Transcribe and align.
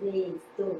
3, 0.00 0.32
2. 0.56 0.76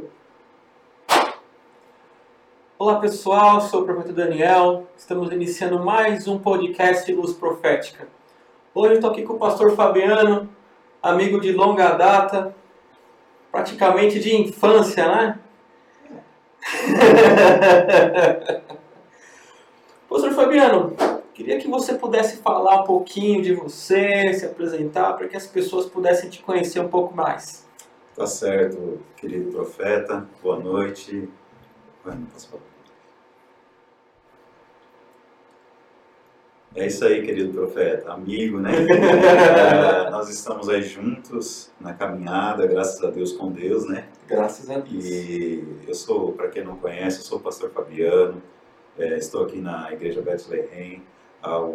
Olá 2.78 3.00
pessoal, 3.00 3.60
sou 3.60 3.82
o 3.82 3.84
profeta 3.84 4.12
Daniel. 4.12 4.86
Estamos 4.96 5.32
iniciando 5.32 5.84
mais 5.84 6.28
um 6.28 6.38
podcast 6.38 7.12
Luz 7.12 7.32
Profética. 7.32 8.06
Hoje 8.72 8.94
estou 8.94 9.10
aqui 9.10 9.24
com 9.24 9.32
o 9.32 9.38
pastor 9.38 9.74
Fabiano, 9.74 10.48
amigo 11.02 11.40
de 11.40 11.52
longa 11.52 11.94
data, 11.94 12.54
praticamente 13.50 14.20
de 14.20 14.36
infância, 14.36 15.08
né? 15.08 15.40
pastor 20.08 20.32
Fabiano, 20.32 20.94
queria 21.34 21.58
que 21.58 21.66
você 21.66 21.94
pudesse 21.94 22.36
falar 22.36 22.82
um 22.82 22.84
pouquinho 22.84 23.42
de 23.42 23.52
você, 23.52 24.32
se 24.32 24.46
apresentar, 24.46 25.14
para 25.14 25.26
que 25.26 25.36
as 25.36 25.48
pessoas 25.48 25.86
pudessem 25.86 26.30
te 26.30 26.40
conhecer 26.40 26.78
um 26.78 26.88
pouco 26.88 27.16
mais. 27.16 27.66
Tá 28.18 28.26
certo, 28.26 28.98
querido 29.16 29.52
profeta. 29.52 30.26
Boa 30.42 30.58
noite. 30.58 31.28
É 36.74 36.84
isso 36.84 37.04
aí, 37.04 37.24
querido 37.24 37.52
profeta, 37.52 38.12
amigo, 38.12 38.58
né? 38.58 38.72
É, 40.04 40.10
nós 40.10 40.28
estamos 40.28 40.68
aí 40.68 40.82
juntos 40.82 41.70
na 41.80 41.94
caminhada, 41.94 42.66
graças 42.66 43.00
a 43.04 43.08
Deus 43.08 43.32
com 43.34 43.52
Deus, 43.52 43.88
né? 43.88 44.08
Graças 44.26 44.68
a 44.68 44.80
Deus. 44.80 45.04
E 45.04 45.64
eu 45.86 45.94
sou, 45.94 46.32
para 46.32 46.48
quem 46.48 46.64
não 46.64 46.76
conhece, 46.76 47.18
eu 47.18 47.24
sou 47.24 47.38
o 47.38 47.40
pastor 47.40 47.70
Fabiano, 47.70 48.42
é, 48.98 49.16
estou 49.16 49.44
aqui 49.44 49.60
na 49.60 49.92
Igreja 49.92 50.20
Bethlehem 50.20 51.04
há 51.40 51.70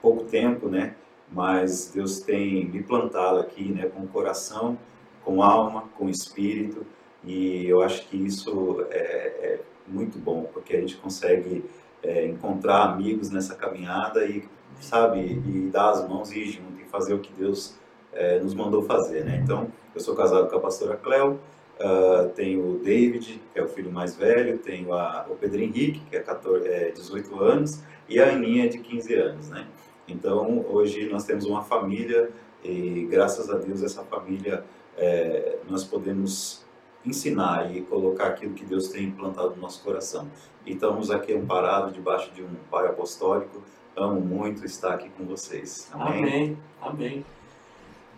pouco 0.00 0.24
tempo, 0.24 0.70
né? 0.70 0.96
Mas 1.30 1.90
Deus 1.94 2.20
tem 2.20 2.64
me 2.64 2.82
plantado 2.82 3.40
aqui, 3.40 3.70
né, 3.70 3.90
com 3.94 4.04
o 4.04 4.08
coração 4.08 4.78
com 5.26 5.42
alma, 5.42 5.90
com 5.98 6.08
espírito, 6.08 6.86
e 7.24 7.66
eu 7.68 7.82
acho 7.82 8.06
que 8.06 8.16
isso 8.16 8.86
é, 8.90 8.96
é 8.96 9.60
muito 9.88 10.20
bom, 10.20 10.48
porque 10.52 10.76
a 10.76 10.80
gente 10.80 10.96
consegue 10.98 11.64
é, 12.00 12.24
encontrar 12.26 12.84
amigos 12.84 13.28
nessa 13.28 13.56
caminhada 13.56 14.24
e, 14.24 14.44
sabe, 14.80 15.20
e 15.20 15.68
dar 15.72 15.90
as 15.90 16.08
mãos 16.08 16.30
e 16.30 16.38
ir 16.38 16.50
junto 16.52 16.80
e 16.80 16.84
fazer 16.84 17.12
o 17.12 17.18
que 17.18 17.32
Deus 17.32 17.74
é, 18.12 18.38
nos 18.38 18.54
mandou 18.54 18.82
fazer, 18.84 19.24
né? 19.24 19.40
Então, 19.42 19.66
eu 19.92 20.00
sou 20.00 20.14
casado 20.14 20.48
com 20.48 20.56
a 20.56 20.60
pastora 20.60 20.96
Cleo, 20.96 21.40
uh, 21.80 22.28
tenho 22.36 22.76
o 22.76 22.78
David, 22.78 23.42
que 23.52 23.58
é 23.58 23.64
o 23.64 23.68
filho 23.68 23.90
mais 23.90 24.14
velho, 24.14 24.58
tenho 24.58 24.92
a, 24.92 25.26
o 25.28 25.34
Pedro 25.34 25.60
Henrique, 25.60 26.02
que 26.08 26.16
é, 26.16 26.20
14, 26.20 26.68
é 26.68 26.92
18 26.92 27.40
anos, 27.40 27.82
e 28.08 28.20
a 28.20 28.30
Aninha, 28.30 28.68
de 28.68 28.78
15 28.78 29.14
anos, 29.14 29.48
né? 29.48 29.66
Então, 30.06 30.64
hoje 30.68 31.08
nós 31.08 31.24
temos 31.24 31.46
uma 31.46 31.64
família 31.64 32.30
e, 32.62 33.08
graças 33.10 33.50
a 33.50 33.58
Deus, 33.58 33.82
essa 33.82 34.04
família 34.04 34.62
é, 34.96 35.58
nós 35.68 35.84
podemos 35.84 36.64
ensinar 37.04 37.74
e 37.74 37.82
colocar 37.82 38.28
aquilo 38.28 38.54
que 38.54 38.64
Deus 38.64 38.88
tem 38.88 39.04
implantado 39.04 39.50
no 39.50 39.62
nosso 39.62 39.82
coração. 39.82 40.28
E 40.64 40.72
estamos 40.72 41.10
aqui 41.10 41.32
amparados 41.34 41.92
debaixo 41.92 42.30
de 42.32 42.42
um 42.42 42.48
Pai 42.70 42.86
apostólico. 42.86 43.62
Amo 43.96 44.20
muito 44.20 44.64
estar 44.64 44.92
aqui 44.92 45.08
com 45.10 45.24
vocês. 45.24 45.88
Amém. 45.92 46.18
Amém. 46.18 46.58
Amém. 46.82 47.24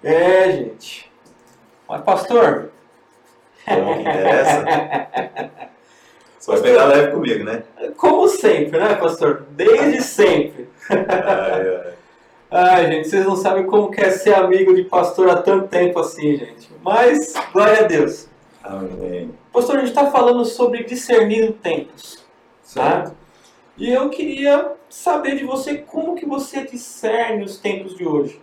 É, 0.03 0.51
gente. 0.53 1.11
Mas, 1.89 2.03
pastor. 2.03 2.71
Como 3.65 3.95
que 3.95 4.01
interessa? 4.01 4.65
Você 6.39 6.51
vai 6.53 6.61
pegar 6.63 6.87
leve 6.87 7.13
comigo, 7.13 7.45
né? 7.45 7.63
Como 7.97 8.27
sempre, 8.29 8.79
né, 8.79 8.95
pastor? 8.95 9.45
Desde 9.51 10.01
sempre. 10.03 10.69
ai, 10.89 11.77
ai. 11.77 11.95
Ai, 12.51 12.87
gente, 12.87 13.09
vocês 13.09 13.27
não 13.27 13.37
sabem 13.37 13.67
como 13.67 13.91
quer 13.91 14.11
ser 14.11 14.35
amigo 14.35 14.75
de 14.75 14.83
pastor 14.85 15.29
há 15.29 15.43
tanto 15.43 15.69
tempo 15.69 15.99
assim, 15.99 16.37
gente. 16.37 16.68
Mas, 16.83 17.35
glória 17.53 17.85
a 17.85 17.89
Deus. 17.89 18.29
Amém. 18.63 19.35
Pastor, 19.53 19.77
a 19.77 19.79
gente 19.81 19.89
está 19.89 20.11
falando 20.11 20.45
sobre 20.45 20.85
discernir 20.85 21.53
tempos. 21.55 22.25
Certo? 22.63 23.11
Tá? 23.11 23.17
E 23.77 23.91
eu 23.91 24.11
queria 24.11 24.73
saber 24.91 25.37
de 25.37 25.45
você 25.45 25.79
como 25.79 26.15
que 26.15 26.27
você 26.27 26.67
discerne 26.67 27.45
os 27.45 27.59
tempos 27.59 27.97
de 27.97 28.07
hoje. 28.07 28.41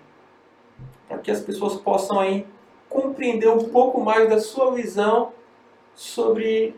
Para 1.07 1.19
que 1.19 1.29
as 1.29 1.41
pessoas 1.41 1.75
possam 1.75 2.19
aí 2.19 2.47
compreender 2.89 3.49
um 3.49 3.69
pouco 3.69 4.01
mais 4.01 4.29
da 4.29 4.39
sua 4.39 4.73
visão 4.73 5.33
sobre 5.93 6.75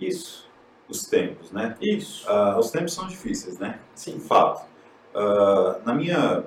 isso. 0.00 0.48
Os 0.88 1.06
tempos, 1.06 1.52
né? 1.52 1.76
Isso. 1.80 2.28
Uh, 2.28 2.58
os 2.58 2.70
tempos 2.70 2.94
são 2.94 3.06
difíceis, 3.06 3.58
né? 3.58 3.78
Sim. 3.94 4.18
Fato. 4.18 4.66
Uh, 5.14 5.84
na, 5.84 5.94
minha, 5.94 6.44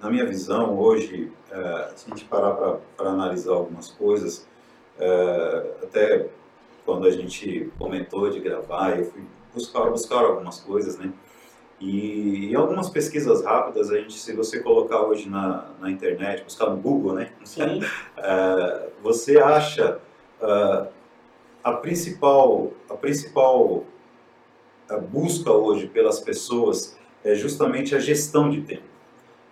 na 0.00 0.10
minha 0.10 0.24
visão, 0.24 0.78
hoje, 0.78 1.30
uh, 1.50 1.92
se 1.94 2.06
a 2.06 2.14
gente 2.14 2.24
parar 2.24 2.78
para 2.96 3.10
analisar 3.10 3.52
algumas 3.52 3.88
coisas, 3.88 4.46
uh, 4.98 5.84
até 5.84 6.26
quando 6.86 7.06
a 7.06 7.10
gente 7.10 7.70
comentou 7.78 8.30
de 8.30 8.40
gravar, 8.40 8.98
eu 8.98 9.04
fui 9.04 9.22
buscar, 9.54 9.90
buscar 9.90 10.24
algumas 10.24 10.58
coisas, 10.60 10.96
né? 10.96 11.12
E, 11.78 12.50
e 12.50 12.56
algumas 12.56 12.88
pesquisas 12.88 13.44
rápidas, 13.44 13.90
a 13.90 13.98
gente, 13.98 14.14
se 14.14 14.34
você 14.34 14.60
colocar 14.60 15.02
hoje 15.02 15.28
na, 15.28 15.70
na 15.78 15.90
internet, 15.90 16.44
buscar 16.44 16.70
no 16.70 16.76
Google, 16.76 17.14
né? 17.14 17.32
Sim. 17.44 17.80
você 19.02 19.38
acha 19.38 19.98
a 21.64 21.72
principal, 21.72 22.72
a 22.88 22.94
principal 22.94 23.84
busca 25.10 25.50
hoje 25.50 25.86
pelas 25.86 26.20
pessoas 26.20 26.98
é 27.24 27.34
justamente 27.34 27.94
a 27.94 27.98
gestão 27.98 28.50
de 28.50 28.60
tempo. 28.60 28.89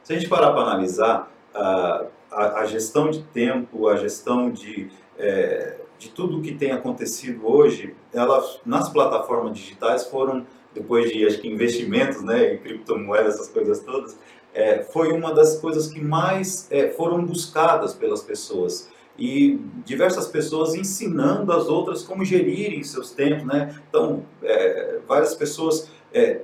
Se 0.02 0.12
a 0.12 0.16
gente 0.18 0.28
parar 0.28 0.52
para 0.52 0.62
analisar 0.62 1.30
a, 1.54 2.06
a, 2.30 2.60
a 2.60 2.66
gestão 2.66 3.10
de 3.10 3.22
tempo, 3.24 3.88
a 3.88 3.96
gestão 3.96 4.50
de, 4.50 4.90
é, 5.18 5.76
de 5.98 6.08
tudo 6.10 6.38
o 6.38 6.42
que 6.42 6.54
tem 6.54 6.72
acontecido 6.72 7.46
hoje, 7.46 7.94
elas 8.12 8.60
nas 8.64 8.88
plataformas 8.88 9.56
digitais 9.56 10.06
foram, 10.06 10.46
depois 10.72 11.10
de 11.10 11.26
acho 11.26 11.40
que 11.40 11.48
investimentos 11.48 12.22
né, 12.22 12.54
em 12.54 12.58
criptomoedas, 12.58 13.34
essas 13.34 13.48
coisas 13.48 13.80
todas, 13.80 14.18
é, 14.54 14.82
foi 14.82 15.12
uma 15.12 15.32
das 15.32 15.58
coisas 15.60 15.88
que 15.88 16.00
mais 16.00 16.66
é, 16.70 16.88
foram 16.88 17.24
buscadas 17.24 17.94
pelas 17.94 18.22
pessoas 18.22 18.90
e 19.18 19.60
diversas 19.84 20.28
pessoas 20.28 20.74
ensinando 20.74 21.52
as 21.52 21.66
outras 21.66 22.02
como 22.02 22.24
gerirem 22.24 22.82
seus 22.84 23.10
tempos, 23.10 23.44
né? 23.44 23.74
Então, 23.88 24.24
é, 24.42 25.00
várias 25.08 25.34
pessoas 25.34 25.90
é, 26.12 26.42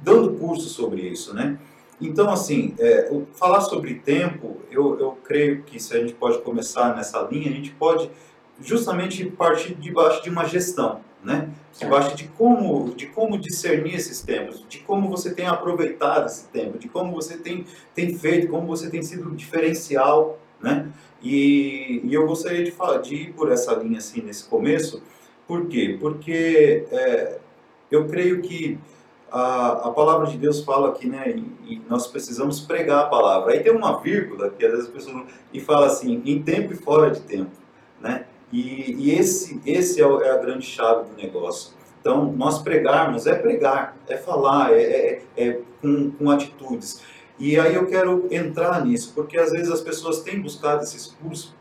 dando 0.00 0.38
curso 0.38 0.68
sobre 0.68 1.02
isso, 1.02 1.34
né? 1.34 1.58
Então, 2.00 2.30
assim, 2.30 2.74
é, 2.78 3.10
falar 3.34 3.60
sobre 3.60 3.94
tempo, 3.94 4.58
eu, 4.70 4.98
eu 4.98 5.12
creio 5.24 5.62
que 5.62 5.80
se 5.80 5.96
a 5.96 6.00
gente 6.00 6.14
pode 6.14 6.38
começar 6.42 6.94
nessa 6.96 7.20
linha, 7.30 7.48
a 7.48 7.54
gente 7.54 7.70
pode 7.70 8.10
justamente 8.60 9.24
partir 9.26 9.74
debaixo 9.74 10.22
de 10.22 10.30
uma 10.30 10.44
gestão, 10.44 11.00
né? 11.22 11.50
Debaixo 11.78 12.16
de 12.16 12.28
como, 12.28 12.94
de 12.94 13.06
como 13.06 13.38
discernir 13.38 13.94
esses 13.94 14.20
tempos, 14.22 14.64
de 14.68 14.78
como 14.78 15.08
você 15.08 15.34
tem 15.34 15.46
aproveitado 15.46 16.26
esse 16.26 16.46
tempo, 16.48 16.78
de 16.78 16.88
como 16.88 17.12
você 17.12 17.36
tem, 17.36 17.64
tem 17.94 18.16
feito, 18.16 18.48
como 18.48 18.66
você 18.66 18.90
tem 18.90 19.02
sido 19.02 19.30
diferencial, 19.30 20.38
né? 20.60 20.88
E, 21.22 22.00
e 22.04 22.14
eu 22.14 22.26
gostaria 22.26 22.62
de, 22.62 22.70
falar, 22.70 22.98
de 22.98 23.14
ir 23.14 23.32
por 23.32 23.50
essa 23.50 23.74
linha 23.74 23.98
assim 23.98 24.20
nesse 24.20 24.44
começo, 24.44 25.02
por 25.46 25.66
quê? 25.66 25.96
Porque 26.00 26.86
é, 26.90 27.38
eu 27.90 28.06
creio 28.06 28.40
que 28.40 28.78
a, 29.34 29.88
a 29.88 29.90
palavra 29.90 30.28
de 30.28 30.38
Deus 30.38 30.62
fala 30.62 30.90
aqui, 30.90 31.08
né, 31.08 31.28
e, 31.28 31.74
e, 31.74 31.82
nós 31.90 32.06
precisamos 32.06 32.60
pregar 32.60 33.00
a 33.00 33.06
palavra. 33.06 33.52
Aí 33.52 33.60
tem 33.64 33.72
uma 33.72 34.00
vírgula 34.00 34.48
que 34.48 34.64
às 34.64 34.70
vezes 34.70 34.88
a 34.88 34.92
pessoa 34.92 35.24
e 35.52 35.60
fala 35.60 35.86
assim, 35.86 36.22
em 36.24 36.40
tempo 36.40 36.72
e 36.72 36.76
fora 36.76 37.10
de 37.10 37.20
tempo, 37.20 37.50
né? 38.00 38.26
E, 38.52 38.92
e 38.92 39.10
esse, 39.10 39.60
esse 39.66 40.00
é, 40.00 40.04
é, 40.04 40.30
a 40.30 40.36
grande 40.36 40.64
chave 40.64 41.10
do 41.10 41.16
negócio. 41.16 41.74
Então, 42.00 42.32
nós 42.32 42.62
pregarmos 42.62 43.26
é 43.26 43.34
pregar, 43.34 43.96
é 44.06 44.16
falar, 44.16 44.72
é, 44.72 44.82
é, 44.82 45.22
é 45.36 45.60
com, 45.82 46.12
com 46.12 46.30
atitudes. 46.30 47.02
E 47.36 47.58
aí 47.58 47.74
eu 47.74 47.86
quero 47.86 48.28
entrar 48.30 48.84
nisso, 48.84 49.10
porque 49.16 49.36
às 49.36 49.50
vezes 49.50 49.68
as 49.68 49.80
pessoas 49.80 50.20
têm 50.20 50.40
buscado 50.40 50.84
esses 50.84 51.06
cursos, 51.06 51.52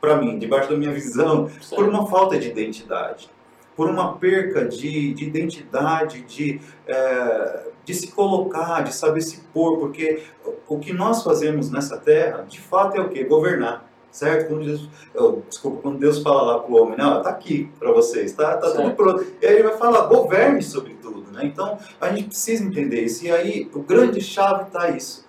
para 0.00 0.16
mim, 0.16 0.38
debaixo 0.38 0.70
da 0.70 0.76
minha 0.76 0.92
visão, 0.92 1.50
por 1.68 1.86
uma 1.86 2.06
falta 2.06 2.38
de 2.38 2.48
identidade 2.48 3.28
por 3.76 3.88
uma 3.88 4.16
perca 4.16 4.64
de, 4.64 5.14
de 5.14 5.24
identidade, 5.24 6.22
de, 6.22 6.60
é, 6.86 7.66
de 7.84 7.94
se 7.94 8.08
colocar, 8.12 8.82
de 8.82 8.94
saber 8.94 9.20
se 9.22 9.40
pôr, 9.52 9.78
porque 9.78 10.22
o 10.68 10.78
que 10.78 10.92
nós 10.92 11.22
fazemos 11.22 11.70
nessa 11.70 11.96
terra, 11.96 12.44
de 12.48 12.60
fato, 12.60 12.96
é 12.96 13.00
o 13.00 13.08
que? 13.08 13.24
Governar. 13.24 13.90
Certo? 14.10 14.48
Quando 14.48 14.66
Deus, 14.66 14.90
oh, 15.14 15.38
desculpa, 15.48 15.80
quando 15.80 15.98
Deus 15.98 16.22
fala 16.22 16.42
lá 16.42 16.58
para 16.58 16.70
o 16.70 16.76
homem, 16.76 16.98
não, 16.98 17.18
está 17.18 17.30
aqui 17.30 17.70
para 17.78 17.90
vocês, 17.92 18.30
está 18.30 18.58
tá 18.58 18.70
tudo 18.70 18.90
pronto. 18.94 19.24
E 19.40 19.46
aí 19.46 19.54
ele 19.54 19.62
vai 19.62 19.78
falar, 19.78 20.06
governe 20.06 20.60
sobre 20.60 20.92
tudo. 21.00 21.32
Né? 21.32 21.46
Então, 21.46 21.78
a 21.98 22.10
gente 22.10 22.24
precisa 22.28 22.62
entender 22.62 23.04
isso. 23.04 23.24
E 23.24 23.30
aí, 23.30 23.70
o 23.72 23.80
grande 23.80 24.20
chave 24.20 24.64
está 24.64 24.90
isso 24.90 25.21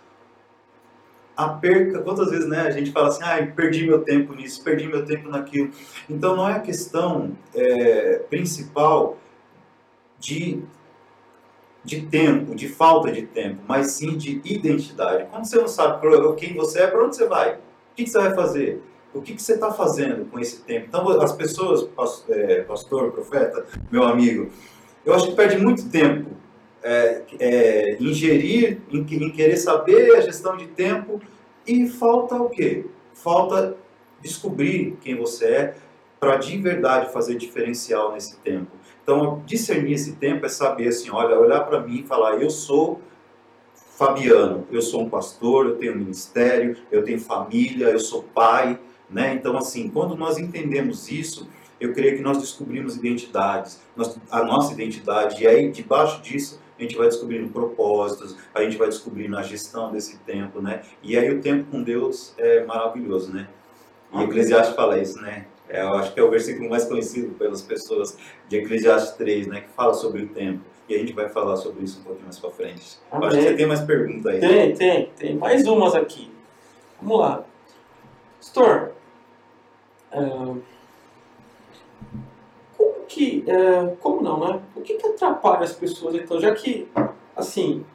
a 1.36 1.50
perca, 1.50 2.00
quantas 2.00 2.30
vezes 2.30 2.48
né, 2.48 2.62
a 2.62 2.72
gente 2.72 2.92
fala 2.92 3.08
assim, 3.08 3.24
ah, 3.24 3.46
perdi 3.56 3.86
meu 3.86 4.04
tempo 4.04 4.34
nisso, 4.34 4.64
perdi 4.64 4.88
meu 4.88 5.06
tempo 5.06 5.30
naquilo. 5.30 5.72
Então 6.10 6.36
não 6.36 6.48
é 6.48 6.54
a 6.54 6.60
questão 6.60 7.36
é, 7.56 8.22
principal 8.30 9.18
de, 10.20 10.62
de 11.84 12.02
tempo, 12.04 12.56
de 12.56 12.70
falta 12.70 13.12
de 13.12 13.24
tempo, 13.24 13.62
mas 13.68 13.92
sim 13.92 14.16
de 14.16 14.42
identidade. 14.46 15.28
Quando 15.30 15.46
você 15.46 15.58
não 15.58 15.68
sabe 15.68 16.00
quem 16.38 16.56
você 16.56 16.84
é, 16.84 16.88
para 16.88 17.04
onde 17.04 17.16
você 17.16 17.28
vai? 17.28 17.56
O 17.56 17.96
que, 17.96 18.08
você 18.08 18.18
vai 18.18 18.34
fazer? 18.34 18.82
O 19.14 19.22
que, 19.22 19.34
você 19.40 19.54
está 19.54 19.72
fazendo 19.72 20.26
com 20.26 20.40
esse 20.40 20.62
tempo? 20.62 20.86
Então, 20.88 21.08
as 21.22 21.32
pessoas, 21.32 21.88
é, 22.30 22.62
pastor, 22.62 23.12
profeta, 23.12 23.66
meu 23.92 24.04
amigo, 24.04 24.50
eu 25.06 25.14
acho 25.14 25.28
que 25.28 25.36
perde 25.36 25.58
muito 25.58 25.90
tempo 25.90 26.43
é, 26.84 27.22
é, 27.40 27.98
ingerir, 28.00 28.82
em, 28.92 29.00
em 29.00 29.32
querer 29.32 29.58
saber 29.58 30.16
a 30.16 30.22
gestão 30.22 30.58
de 30.58 30.68
tempo 30.68 31.22
e 31.66 31.88
falta 31.88 32.36
o 32.36 32.50
quê? 32.50 32.86
Falta 33.14 33.76
descobrir 34.22 34.98
quem 35.02 35.16
você 35.16 35.46
é 35.46 35.76
para 36.20 36.38
de 36.38 36.58
verdade 36.58 37.12
fazer 37.12 37.36
diferencial 37.36 38.14
nesse 38.14 38.38
tempo. 38.38 38.72
Então, 39.02 39.44
discernir 39.46 39.94
esse 39.94 40.14
tempo 40.14 40.46
é 40.46 40.50
saber 40.50 40.88
assim, 40.88 41.10
olha, 41.10 41.38
olhar 41.38 41.62
para 41.62 41.82
mim 41.82 42.00
e 42.00 42.04
falar, 42.04 42.42
eu 42.42 42.50
sou 42.50 43.02
Fabiano, 43.76 44.66
eu 44.72 44.82
sou 44.82 45.04
um 45.04 45.10
pastor, 45.10 45.68
eu 45.68 45.76
tenho 45.76 45.94
um 45.94 45.98
ministério, 45.98 46.78
eu 46.92 47.04
tenho 47.04 47.20
família, 47.20 47.90
eu 47.90 48.00
sou 48.00 48.24
pai, 48.24 48.80
né? 49.10 49.34
Então, 49.34 49.56
assim, 49.58 49.90
quando 49.90 50.16
nós 50.16 50.38
entendemos 50.38 51.12
isso, 51.12 51.48
eu 51.80 51.94
creio 51.94 52.16
que 52.16 52.24
nós 52.24 52.38
descobrimos 52.38 52.96
identidades, 52.96 53.82
a 54.32 54.44
nossa 54.44 54.74
identidade, 54.74 55.44
e 55.44 55.48
aí 55.48 55.70
debaixo 55.70 56.22
disso 56.22 56.60
a 56.78 56.82
gente 56.82 56.96
vai 56.96 57.08
descobrindo 57.08 57.50
propósitos, 57.50 58.36
a 58.54 58.64
gente 58.64 58.78
vai 58.78 58.88
descobrindo 58.88 59.38
a 59.38 59.44
gestão 59.44 59.92
desse 59.92 60.18
tempo, 60.20 60.62
né? 60.62 60.82
E 61.02 61.18
aí 61.18 61.32
o 61.32 61.42
tempo 61.42 61.70
com 61.70 61.84
Deus 61.84 62.34
é 62.38 62.64
maravilhoso, 62.66 63.32
né? 63.34 63.48
E 64.14 64.24
Eclesiastes 64.24 64.76
fala 64.76 65.00
isso, 65.00 65.20
né? 65.22 65.46
É, 65.70 65.82
eu 65.82 65.94
acho 65.94 66.14
que 66.14 66.20
é 66.20 66.24
o 66.24 66.30
versículo 66.30 66.70
mais 66.70 66.86
conhecido 66.86 67.34
pelas 67.36 67.62
pessoas 67.62 68.18
de 68.48 68.58
Eclesiastes 68.58 69.16
3, 69.16 69.48
né? 69.48 69.62
Que 69.62 69.70
fala 69.70 69.94
sobre 69.94 70.24
o 70.24 70.28
tempo. 70.28 70.62
E 70.88 70.96
a 70.96 71.00
gente 71.00 71.14
vai 71.14 71.30
falar 71.30 71.56
sobre 71.58 71.84
isso 71.84 72.00
um 72.00 72.04
pouquinho 72.04 72.26
mais 72.26 72.38
pra 72.38 72.52
frente. 72.52 73.00
Amém. 73.10 73.28
Acho 73.28 73.38
que 73.38 73.44
você 73.44 73.56
tem 73.56 73.66
mais 73.66 73.82
perguntas 73.82 74.26
aí. 74.26 74.40
Tem, 74.40 74.76
tem. 74.76 75.12
Tem 75.18 75.36
mais 75.36 75.66
umas 75.66 75.96
aqui. 75.96 76.30
Vamos 77.02 77.20
lá. 77.20 77.44
Pastor, 78.38 78.92
uh, 80.14 80.62
que... 83.04 83.46
Uh, 83.48 83.96
como 83.98 84.22
não, 84.22 84.40
né? 84.40 84.62
O 84.76 84.82
que, 84.82 84.96
que 84.96 85.08
atrapalha 85.08 85.64
as 85.64 85.74
pessoas, 85.74 86.16
então? 86.16 86.40
Já 86.40 86.54
que, 86.54 86.88
assim, 87.36 87.86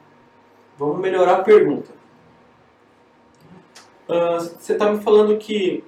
vamos 0.77 0.99
melhorar 0.99 1.37
a 1.37 1.43
pergunta. 1.43 1.91
Uh, 4.07 4.39
você 4.39 4.73
está 4.73 4.91
me 4.91 5.01
falando 5.01 5.37
que 5.37 5.83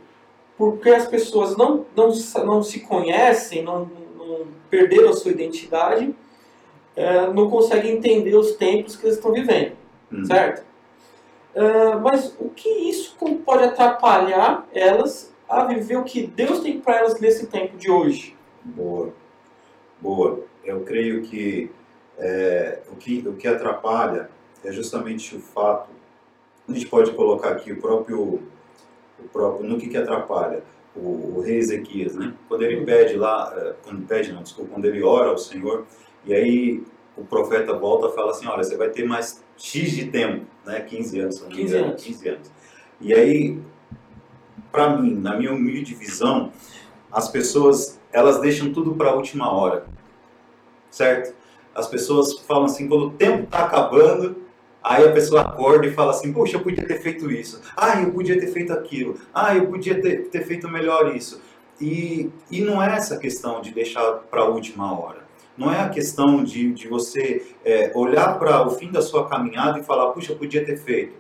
porque 0.62 0.92
as 0.92 1.08
pessoas 1.08 1.58
não, 1.58 1.88
não, 1.96 2.12
não 2.46 2.62
se 2.62 2.82
conhecem, 2.82 3.64
não, 3.64 3.90
não 4.16 4.46
perderam 4.70 5.10
a 5.10 5.14
sua 5.14 5.32
identidade, 5.32 6.14
é, 6.96 7.34
não 7.34 7.50
conseguem 7.50 7.98
entender 7.98 8.36
os 8.36 8.52
tempos 8.52 8.96
que 8.96 9.08
eles 9.08 9.16
estão 9.16 9.32
vivendo, 9.32 9.74
uhum. 10.12 10.24
certo? 10.24 10.64
É, 11.56 11.96
mas 11.96 12.36
o 12.40 12.48
que 12.50 12.70
isso 12.70 13.16
pode 13.44 13.64
atrapalhar 13.64 14.68
elas 14.72 15.34
a 15.50 15.66
viver 15.66 15.98
o 15.98 16.04
que 16.04 16.28
Deus 16.28 16.60
tem 16.60 16.80
para 16.80 17.00
elas 17.00 17.20
nesse 17.20 17.48
tempo 17.48 17.76
de 17.76 17.90
hoje? 17.90 18.38
Boa, 18.64 19.14
boa. 20.00 20.44
Eu 20.64 20.82
creio 20.82 21.22
que, 21.24 21.72
é, 22.18 22.80
o, 22.92 22.96
que 22.96 23.28
o 23.28 23.34
que 23.34 23.48
atrapalha 23.48 24.30
é 24.64 24.72
justamente 24.72 25.36
o 25.36 25.40
fato, 25.40 25.90
a 26.68 26.72
gente 26.72 26.88
pode 26.88 27.12
colocar 27.14 27.50
aqui 27.50 27.72
o 27.72 27.82
próprio, 27.82 28.42
o 29.20 29.30
próprio 29.32 29.68
no 29.68 29.78
que, 29.78 29.90
que 29.90 29.98
atrapalha 29.98 30.64
o, 30.96 31.38
o 31.38 31.42
rei 31.42 31.58
Ezequias, 31.58 32.16
né? 32.16 32.34
Quando 32.48 32.64
ele 32.64 32.86
pede 32.86 33.16
lá, 33.16 33.54
é, 33.58 33.74
quando 33.84 34.06
pede, 34.06 34.32
não, 34.32 34.44
desculpa, 34.44 34.72
quando 34.74 34.86
ele 34.86 35.02
ora 35.04 35.30
ao 35.30 35.38
Senhor, 35.38 35.86
e 36.26 36.34
aí 36.34 36.84
o 37.16 37.24
profeta 37.24 37.74
volta 37.74 38.08
e 38.08 38.16
fala 38.16 38.32
assim, 38.32 38.48
olha, 38.48 38.64
você 38.64 38.78
vai 38.78 38.90
ter 38.90 39.06
mais 39.06 39.44
X 39.58 39.92
de 39.92 40.08
tempo, 40.08 40.46
né? 40.66 40.82
15 40.82 41.20
anos, 41.20 41.40
15 41.42 41.76
anos. 41.76 42.04
15 42.04 42.30
anos. 42.30 42.52
E 43.00 43.14
aí, 43.14 43.60
para 44.72 44.98
mim, 44.98 45.16
na 45.16 45.36
minha 45.36 45.52
humilde 45.52 45.96
visão, 45.96 46.52
as 47.12 47.30
pessoas, 47.30 48.00
elas 48.12 48.40
deixam 48.40 48.72
tudo 48.72 48.96
para 48.96 49.10
a 49.10 49.16
última 49.16 49.52
hora, 49.52 49.86
certo? 50.90 51.34
As 51.74 51.88
pessoas 51.88 52.40
falam 52.40 52.66
assim, 52.66 52.88
quando 52.88 53.08
o 53.08 53.12
tempo 53.12 53.44
está 53.44 53.66
acabando, 53.66 54.36
aí 54.84 55.08
a 55.08 55.12
pessoa 55.12 55.42
acorda 55.42 55.88
e 55.88 55.92
fala 55.92 56.12
assim, 56.12 56.34
poxa, 56.34 56.58
eu 56.58 56.62
podia 56.62 56.86
ter 56.86 57.00
feito 57.02 57.32
isso, 57.32 57.62
ah, 57.76 58.02
eu 58.02 58.12
podia 58.12 58.40
ter 58.40 58.48
feito 58.48 58.74
aquilo, 58.74 59.18
ah, 59.34 59.56
eu 59.56 59.68
podia 59.68 60.02
ter, 60.02 60.30
ter 60.30 60.44
feito 60.44 60.68
melhor 60.68 61.16
isso. 61.16 61.42
E, 61.80 62.30
e 62.52 62.62
não 62.62 62.82
é 62.82 62.96
essa 62.96 63.18
questão 63.18 63.62
de 63.62 63.72
deixar 63.72 64.12
para 64.30 64.42
a 64.42 64.46
última 64.46 65.00
hora. 65.00 65.22
Não 65.58 65.72
é 65.72 65.80
a 65.80 65.90
questão 65.90 66.44
de, 66.44 66.74
de 66.74 66.88
você 66.88 67.46
é, 67.66 67.92
olhar 67.96 68.38
para 68.40 68.66
o 68.66 68.72
fim 68.72 68.92
da 68.92 69.02
sua 69.02 69.28
caminhada 69.28 69.80
e 69.80 69.84
falar, 69.84 70.12
puxa, 70.12 70.32
eu 70.32 70.38
podia 70.38 70.64
ter 70.66 70.78
feito. 70.78 71.14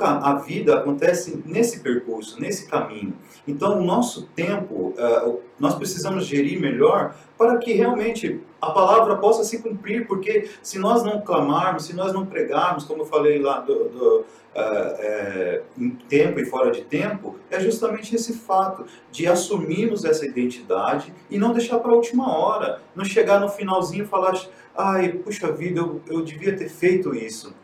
A 0.00 0.34
vida 0.34 0.76
acontece 0.76 1.40
nesse 1.46 1.80
percurso, 1.80 2.40
nesse 2.40 2.66
caminho. 2.66 3.14
Então, 3.46 3.78
o 3.78 3.84
nosso 3.84 4.26
tempo, 4.34 4.92
uh, 4.98 5.40
nós 5.58 5.76
precisamos 5.76 6.26
gerir 6.26 6.60
melhor 6.60 7.14
para 7.38 7.56
que 7.58 7.72
realmente 7.72 8.40
a 8.60 8.70
palavra 8.70 9.16
possa 9.16 9.44
se 9.44 9.62
cumprir, 9.62 10.08
porque 10.08 10.50
se 10.62 10.80
nós 10.80 11.04
não 11.04 11.20
clamarmos, 11.20 11.84
se 11.84 11.94
nós 11.94 12.12
não 12.12 12.26
pregarmos, 12.26 12.84
como 12.84 13.02
eu 13.02 13.06
falei 13.06 13.38
lá 13.38 13.60
do, 13.60 13.88
do 13.88 14.24
uh, 14.58 15.64
em 15.78 15.90
tempo 15.90 16.40
e 16.40 16.44
fora 16.44 16.72
de 16.72 16.82
tempo, 16.82 17.36
é 17.48 17.60
justamente 17.60 18.16
esse 18.16 18.32
fato 18.32 18.84
de 19.12 19.28
assumirmos 19.28 20.04
essa 20.04 20.26
identidade 20.26 21.14
e 21.30 21.38
não 21.38 21.52
deixar 21.52 21.78
para 21.78 21.92
a 21.92 21.94
última 21.94 22.36
hora, 22.36 22.82
não 22.96 23.04
chegar 23.04 23.38
no 23.38 23.48
finalzinho 23.48 24.04
e 24.04 24.08
falar, 24.08 24.34
ai, 24.76 25.12
puxa 25.12 25.52
vida, 25.52 25.80
eu, 25.80 26.00
eu 26.08 26.22
devia 26.22 26.56
ter 26.56 26.68
feito 26.68 27.14
isso. 27.14 27.54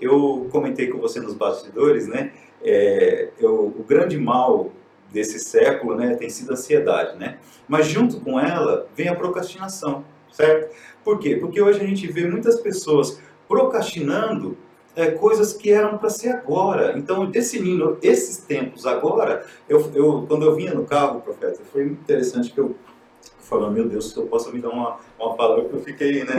Eu 0.00 0.48
comentei 0.50 0.88
com 0.88 0.98
você 0.98 1.20
nos 1.20 1.34
bastidores, 1.34 2.06
né? 2.06 2.32
É, 2.62 3.28
eu, 3.38 3.66
o 3.66 3.84
grande 3.86 4.18
mal 4.18 4.72
desse 5.12 5.38
século, 5.38 5.94
né, 5.94 6.14
tem 6.16 6.28
sido 6.28 6.50
a 6.50 6.52
ansiedade, 6.52 7.18
né? 7.18 7.38
Mas 7.66 7.86
junto 7.86 8.20
com 8.20 8.38
ela 8.38 8.86
vem 8.94 9.08
a 9.08 9.14
procrastinação, 9.14 10.04
certo? 10.30 10.74
Por 11.02 11.18
quê? 11.18 11.36
Porque 11.36 11.60
hoje 11.60 11.80
a 11.80 11.86
gente 11.86 12.06
vê 12.06 12.26
muitas 12.26 12.60
pessoas 12.60 13.20
procrastinando 13.48 14.56
é, 14.94 15.10
coisas 15.12 15.52
que 15.52 15.70
eram 15.70 15.96
para 15.96 16.10
ser 16.10 16.30
agora. 16.30 16.98
Então, 16.98 17.24
definindo 17.30 17.96
esses 18.02 18.38
tempos 18.38 18.84
agora, 18.84 19.46
eu, 19.68 19.90
eu, 19.94 20.26
quando 20.28 20.44
eu 20.44 20.54
vinha 20.54 20.74
no 20.74 20.84
carro, 20.84 21.20
profeta, 21.20 21.60
foi 21.72 21.84
muito 21.84 22.00
interessante 22.00 22.52
que 22.52 22.58
eu 22.58 22.74
falando, 23.38 23.72
meu 23.72 23.88
Deus, 23.88 24.10
se 24.10 24.16
eu 24.16 24.26
posso 24.26 24.52
me 24.52 24.60
dar 24.60 24.68
uma, 24.68 24.98
uma 25.18 25.34
palavra 25.34 25.64
que 25.64 25.72
eu 25.72 25.80
fiquei, 25.80 26.24
né? 26.24 26.34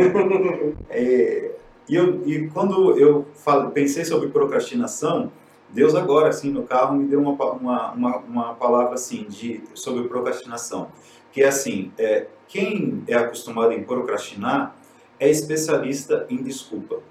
É, 0.91 1.51
e, 1.89 1.95
eu, 1.95 2.21
e 2.27 2.47
quando 2.50 2.97
eu 2.97 3.27
pensei 3.74 4.06
sobre 4.06 4.30
procrastinação, 4.30 5.31
Deus 5.69 5.95
agora, 5.95 6.30
assim, 6.30 6.50
no 6.50 6.63
carro, 6.63 6.95
me 6.95 7.06
deu 7.07 7.21
uma, 7.21 7.31
uma, 7.31 7.91
uma, 7.91 8.18
uma 8.18 8.53
palavra, 8.56 8.95
assim, 8.95 9.25
de, 9.27 9.62
sobre 9.73 10.07
procrastinação. 10.07 10.90
Que 11.31 11.44
é 11.44 11.47
assim, 11.47 11.92
é, 11.97 12.28
quem 12.47 13.04
é 13.07 13.16
acostumado 13.16 13.73
em 13.73 13.83
procrastinar 13.83 14.75
é 15.19 15.30
especialista 15.30 16.25
em 16.30 16.37
desculpa 16.37 17.02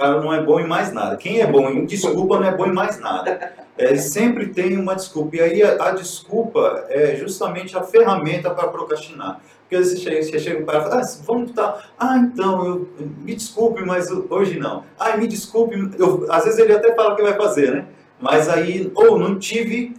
cara 0.00 0.20
não 0.20 0.32
é 0.32 0.42
bom 0.42 0.58
em 0.58 0.66
mais 0.66 0.92
nada. 0.92 1.16
Quem 1.16 1.40
é 1.40 1.46
bom 1.46 1.68
em 1.68 1.84
desculpa 1.84 2.40
não 2.40 2.46
é 2.46 2.56
bom 2.56 2.66
em 2.66 2.72
mais 2.72 2.98
nada. 2.98 3.52
É, 3.76 3.96
sempre 3.96 4.48
tem 4.48 4.78
uma 4.78 4.94
desculpa. 4.94 5.36
E 5.36 5.40
aí 5.40 5.62
a, 5.62 5.88
a, 5.88 5.90
desculpa 5.92 6.86
é 6.88 7.16
justamente 7.16 7.76
a 7.76 7.82
ferramenta 7.82 8.50
para 8.50 8.68
procrastinar. 8.68 9.40
Porque 9.70 9.76
às 9.76 9.88
vezes 9.92 10.02
você 10.02 10.10
chega, 10.10 10.38
chega 10.40 10.64
para 10.64 10.82
fala, 10.82 11.00
ah, 11.00 11.18
vamos 11.24 11.50
estar. 11.50 11.92
Ah, 11.96 12.18
então, 12.18 12.66
eu, 12.66 12.88
me 13.22 13.36
desculpe, 13.36 13.84
mas 13.84 14.10
hoje 14.10 14.58
não. 14.58 14.84
Ah, 14.98 15.16
me 15.16 15.28
desculpe. 15.28 15.76
Eu, 15.96 16.26
às 16.28 16.42
vezes 16.42 16.58
ele 16.58 16.72
até 16.72 16.92
fala 16.92 17.12
o 17.12 17.16
que 17.16 17.22
vai 17.22 17.36
fazer, 17.36 17.70
né? 17.70 17.86
Mas 18.20 18.48
aí, 18.48 18.90
ou 18.96 19.16
não 19.16 19.38
tive 19.38 19.94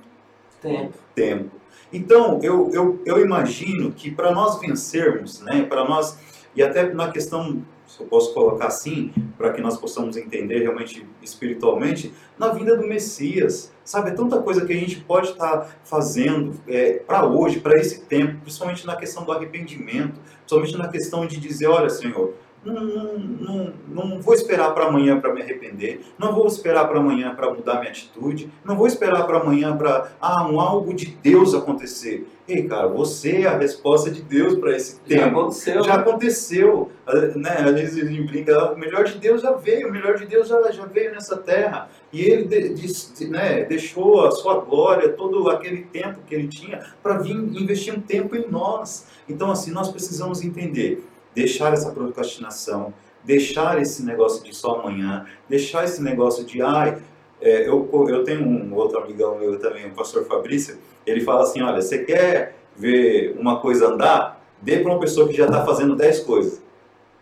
tempo. 0.62 0.94
tempo. 1.16 1.51
Então, 1.94 2.38
eu, 2.44 2.70
eu, 2.74 3.01
eu 3.06 3.22
imagino 3.22 3.94
que 3.94 4.12
para 4.12 4.32
nós 4.32 4.60
vencermos, 4.60 5.40
né, 5.40 5.63
para 5.63 5.86
nós, 5.86 6.18
e 6.54 6.62
até 6.62 6.94
na 6.94 7.10
questão 7.10 7.63
eu 8.01 8.08
posso 8.08 8.34
colocar 8.34 8.67
assim, 8.67 9.12
para 9.38 9.51
que 9.53 9.62
nós 9.62 9.77
possamos 9.77 10.17
entender 10.17 10.60
realmente 10.60 11.05
espiritualmente, 11.22 12.13
na 12.38 12.50
vida 12.50 12.75
do 12.75 12.88
Messias. 12.88 13.72
Sabe, 13.84 14.12
é 14.12 14.13
tanta 14.13 14.41
coisa 14.41 14.65
que 14.65 14.74
a 14.74 14.75
gente 14.75 15.01
pode 15.01 15.31
estar 15.31 15.58
tá 15.58 15.67
fazendo 15.84 16.53
é, 16.67 16.93
para 16.93 17.25
hoje, 17.25 17.60
para 17.60 17.77
esse 17.79 18.01
tempo, 18.01 18.41
principalmente 18.41 18.86
na 18.86 18.96
questão 18.96 19.24
do 19.24 19.31
arrependimento, 19.31 20.20
principalmente 20.39 20.77
na 20.77 20.88
questão 20.88 21.25
de 21.25 21.39
dizer, 21.39 21.67
olha 21.67 21.89
Senhor, 21.89 22.34
não, 22.63 22.74
não, 22.74 23.18
não, 23.18 23.74
não 23.88 24.22
vou 24.22 24.36
esperar 24.36 24.72
para 24.74 24.86
amanhã 24.86 25.20
para 25.20 25.34
me 25.34 25.41
arrepender, 25.41 26.01
não 26.18 26.34
vou 26.34 26.46
esperar 26.46 26.88
para 26.88 27.00
amanhã 27.00 27.34
para 27.34 27.51
mudar 27.51 27.80
minha 27.80 27.89
atitude, 27.89 28.51
não 28.63 28.75
vou 28.75 28.86
esperar 28.86 29.25
para 29.25 29.39
amanhã 29.39 29.75
para 29.75 30.12
ah, 30.22 30.48
um 30.48 30.60
algo 30.60 30.94
de 30.94 31.08
Deus 31.08 31.56
acontecer. 31.56 32.27
Ei, 32.48 32.68
cara, 32.68 32.88
você 32.88 33.44
é 33.44 33.48
a 33.48 33.58
resposta 33.58 34.12
de 34.12 34.22
Deus 34.22 34.56
para 34.56 34.75
esse 34.75 35.00
tempo. 35.00 35.22
Já 35.22 35.27
aconteceu. 35.27 35.84
Já 35.84 35.94
aconteceu. 35.96 36.91
Né? 37.36 37.58
Às 37.65 37.74
vezes 37.74 38.03
a 38.03 38.08
gente 38.08 38.24
brinca, 38.24 38.56
ah, 38.56 38.74
o 38.74 38.77
melhor 38.77 39.06
de 39.06 39.18
Deus 39.18 39.41
já 39.41 39.53
veio, 39.53 39.88
o 39.88 39.91
melhor 39.91 40.18
de 40.18 40.25
Deus 40.25 40.48
já, 40.48 40.72
já 40.72 40.86
veio 40.86 41.13
nessa 41.13 41.38
terra. 41.38 41.89
E 42.12 42.22
ele 42.22 42.44
de, 42.44 42.74
de, 42.74 43.27
né, 43.27 43.63
deixou 43.63 44.25
a 44.25 44.32
sua 44.32 44.60
glória, 44.60 45.10
todo 45.10 45.50
aquele 45.50 45.84
tempo 45.84 46.20
que 46.27 46.36
ele 46.36 46.48
tinha, 46.48 46.86
para 47.01 47.20
vir 47.20 47.36
investir 47.36 47.94
um 47.94 48.01
tempo 48.01 48.36
em 48.36 48.48
nós. 48.50 49.08
Então, 49.30 49.50
assim, 49.50 49.72
nós 49.72 49.89
precisamos 49.89 50.44
entender 50.44 51.03
deixar 51.34 51.74
essa 51.74 51.92
procrastinação, 51.92 52.94
deixar 53.24 53.82
esse 53.82 54.04
negócio 54.04 54.44
de 54.44 54.56
só 54.56 54.80
amanhã, 54.80 55.26
deixar 55.48 55.84
esse 55.84 56.02
negócio 56.02 56.44
de 56.44 56.62
ai, 56.62 57.02
é, 57.42 57.68
eu, 57.68 57.90
eu 58.10 58.24
tenho 58.24 58.44
um 58.44 58.74
outro 58.76 59.00
amigão 59.00 59.38
meu 59.40 59.58
também, 59.60 59.88
o 59.88 59.92
pastor 59.92 60.26
Fabrício, 60.26 60.78
ele 61.06 61.22
fala 61.22 61.44
assim, 61.44 61.62
olha, 61.62 61.82
você 61.82 62.00
quer 62.00 62.56
ver 62.76 63.36
uma 63.40 63.60
coisa 63.60 63.88
andar? 63.88 64.42
Dê 64.62 64.80
para 64.80 64.92
uma 64.92 65.00
pessoa 65.00 65.28
que 65.28 65.36
já 65.36 65.46
está 65.46 65.66
fazendo 65.66 65.96
10 65.96 66.20
coisas. 66.22 66.62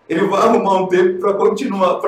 Ele 0.10 0.25
vai 0.25 0.42
arrumar 0.42 0.82
um 0.82 0.88
tempo 0.88 1.20
para 1.20 1.36
continuar, 1.36 2.00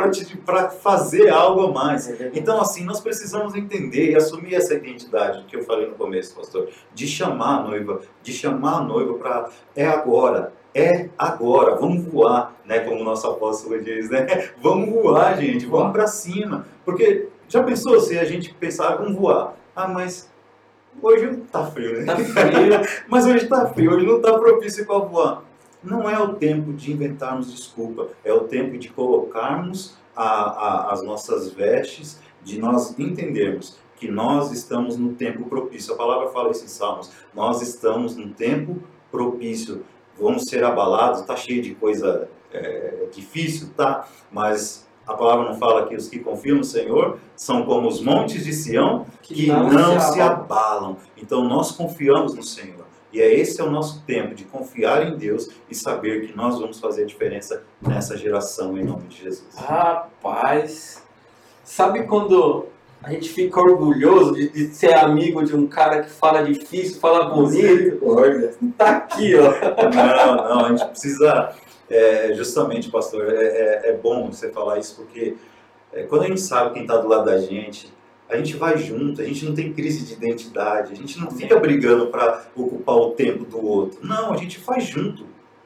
para 0.43 0.69
fazer 0.69 1.29
algo 1.29 1.67
a 1.67 1.71
mais. 1.71 2.09
É 2.09 2.31
então, 2.33 2.59
assim, 2.59 2.83
nós 2.83 2.99
precisamos 2.99 3.53
entender 3.53 4.11
e 4.11 4.15
assumir 4.15 4.55
essa 4.55 4.73
identidade 4.73 5.45
que 5.45 5.55
eu 5.55 5.63
falei 5.63 5.87
no 5.87 5.93
começo, 5.93 6.35
pastor, 6.35 6.67
de 6.95 7.07
chamar 7.07 7.59
a 7.59 7.63
noiva, 7.63 8.01
de 8.23 8.33
chamar 8.33 8.79
a 8.79 8.81
noiva 8.81 9.13
para 9.13 9.49
é 9.75 9.85
agora, 9.85 10.51
é 10.73 11.09
agora, 11.17 11.75
vamos 11.75 12.05
voar, 12.05 12.55
né? 12.65 12.79
Como 12.79 13.01
o 13.01 13.03
nosso 13.03 13.27
apóstolo 13.27 13.81
diz, 13.81 14.09
né? 14.09 14.51
Vamos 14.61 14.89
voar, 14.89 15.37
gente, 15.37 15.65
vamos 15.65 15.91
para 15.91 16.07
cima. 16.07 16.65
Porque 16.85 17.27
já 17.49 17.61
pensou 17.61 17.99
se 17.99 18.17
a 18.17 18.23
gente 18.23 18.53
pensar, 18.53 18.95
vamos 18.95 19.17
voar? 19.17 19.55
Ah, 19.75 19.87
mas 19.87 20.31
hoje 21.01 21.43
tá 21.51 21.65
frio, 21.65 21.99
né? 21.99 22.05
Tá 22.05 22.15
frio. 22.23 23.03
mas 23.09 23.25
hoje 23.25 23.47
tá 23.47 23.67
frio, 23.67 23.91
hoje 23.91 24.05
não 24.05 24.21
tá 24.21 24.37
propício 24.39 24.85
para 24.85 24.99
voar. 24.99 25.43
Não 25.83 26.09
é 26.09 26.17
o 26.19 26.35
tempo 26.35 26.71
de 26.71 26.93
inventarmos 26.93 27.51
desculpa, 27.51 28.09
é 28.23 28.31
o 28.31 28.41
tempo 28.41 28.77
de 28.77 28.87
colocarmos 28.89 29.97
a, 30.15 30.23
a, 30.23 30.93
as 30.93 31.01
nossas 31.01 31.51
vestes, 31.51 32.19
de 32.43 32.59
nós 32.59 32.97
entendermos 32.97 33.79
que 33.97 34.09
nós 34.09 34.51
estamos 34.51 34.97
no 34.97 35.13
tempo 35.13 35.45
propício. 35.45 35.93
A 35.93 35.97
palavra 35.97 36.29
fala 36.29 36.51
isso 36.51 36.65
em 36.65 36.67
Salmos. 36.67 37.11
Nós 37.35 37.61
estamos 37.61 38.15
no 38.15 38.29
tempo 38.29 38.81
propício. 39.11 39.85
Vamos 40.21 40.43
ser 40.43 40.63
abalados, 40.63 41.21
está 41.21 41.35
cheio 41.35 41.61
de 41.61 41.73
coisa 41.75 42.29
é, 42.53 43.07
difícil, 43.11 43.69
tá? 43.75 44.07
Mas 44.31 44.87
a 45.05 45.13
palavra 45.13 45.49
não 45.49 45.55
fala 45.55 45.87
que 45.87 45.95
os 45.95 46.07
que 46.07 46.19
confiam 46.19 46.57
no 46.57 46.63
Senhor 46.63 47.19
são 47.35 47.65
como 47.65 47.87
os 47.87 48.01
montes 48.01 48.45
de 48.45 48.53
Sião 48.53 49.05
que, 49.21 49.33
que 49.33 49.47
não, 49.47 49.69
não, 49.69 49.99
se, 49.99 50.11
abalam. 50.11 50.13
se 50.13 50.21
abalam. 50.21 50.97
Então 51.17 51.43
nós 51.43 51.71
confiamos 51.71 52.33
no 52.35 52.43
Senhor. 52.43 52.85
E 53.11 53.19
é 53.19 53.33
esse 53.33 53.59
é 53.59 53.63
o 53.63 53.69
nosso 53.69 54.03
tempo 54.03 54.33
de 54.33 54.45
confiar 54.45 55.05
em 55.05 55.17
Deus 55.17 55.49
e 55.69 55.75
saber 55.75 56.27
que 56.27 56.35
nós 56.35 56.57
vamos 56.59 56.79
fazer 56.79 57.03
a 57.03 57.05
diferença 57.05 57.63
nessa 57.81 58.17
geração 58.17 58.77
em 58.77 58.85
nome 58.85 59.07
de 59.07 59.23
Jesus. 59.23 59.53
Rapaz, 59.55 61.03
sabe 61.63 62.03
quando 62.03 62.67
a 63.03 63.11
gente 63.11 63.29
fica 63.29 63.59
orgulhoso 63.59 64.33
de, 64.33 64.49
de 64.49 64.75
ser 64.75 64.93
amigo 64.93 65.43
de 65.43 65.55
um 65.55 65.65
cara 65.65 66.03
que 66.03 66.09
fala 66.09 66.43
difícil, 66.43 66.99
fala 66.99 67.33
bonito? 67.33 67.99
Olha, 68.03 68.53
tá 68.77 68.97
aqui, 68.97 69.33
ó. 69.35 69.51
Não, 69.89 70.35
não, 70.35 70.65
a 70.65 70.69
gente 70.69 70.85
precisa 70.85 71.55
é, 71.89 72.33
justamente, 72.35 72.89
pastor, 72.89 73.33
é, 73.33 73.43
é, 73.43 73.89
é, 73.89 73.93
bom 73.93 74.29
você 74.29 74.49
falar 74.49 74.79
isso 74.79 74.95
porque 74.95 75.35
é, 75.91 76.03
quando 76.03 76.23
a 76.23 76.27
gente 76.27 76.41
sabe 76.41 76.73
quem 76.73 76.83
está 76.83 76.97
do 76.97 77.07
lado 77.07 77.25
da 77.25 77.39
gente, 77.39 77.91
a 78.29 78.37
gente 78.37 78.55
vai 78.55 78.77
junto, 78.77 79.21
a 79.21 79.25
gente 79.25 79.43
não 79.45 79.53
tem 79.53 79.73
crise 79.73 80.05
de 80.05 80.13
identidade, 80.13 80.93
a 80.93 80.95
gente 80.95 81.19
não 81.19 81.31
fica 81.31 81.59
brigando 81.59 82.07
para 82.07 82.45
ocupar 82.55 82.95
o 82.95 83.11
tempo 83.11 83.43
do 83.43 83.65
outro. 83.65 83.99
Não, 84.03 84.31
a 84.31 84.37
gente 84.37 84.57
faz 84.59 84.85
junto. 84.85 85.25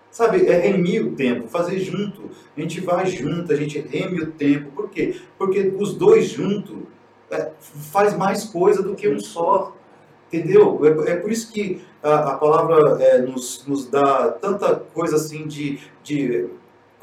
Sabe, 0.10 0.48
é 0.48 0.58
remir 0.58 1.06
o 1.06 1.12
tempo, 1.12 1.48
fazer 1.48 1.78
junto. 1.78 2.32
A 2.58 2.62
gente 2.62 2.80
vai 2.80 3.06
junto, 3.06 3.52
a 3.52 3.56
gente 3.56 3.78
reme 3.80 4.22
o 4.22 4.32
tempo. 4.32 4.72
Por 4.72 4.90
quê? 4.90 5.20
Porque 5.38 5.74
os 5.78 5.94
dois 5.94 6.30
juntos 6.30 6.78
faz 7.92 8.16
mais 8.16 8.44
coisa 8.46 8.82
do 8.82 8.96
que 8.96 9.08
um 9.08 9.20
só. 9.20 9.76
Entendeu? 10.32 10.80
É, 10.84 11.12
é 11.12 11.16
por 11.18 11.32
isso 11.32 11.52
que 11.52 11.82
a, 12.02 12.32
a 12.32 12.38
palavra 12.38 13.02
é, 13.04 13.20
nos, 13.20 13.66
nos 13.68 13.88
dá 13.88 14.30
tanta 14.32 14.76
coisa 14.76 15.16
assim 15.16 15.48
de, 15.48 15.80
de 16.04 16.50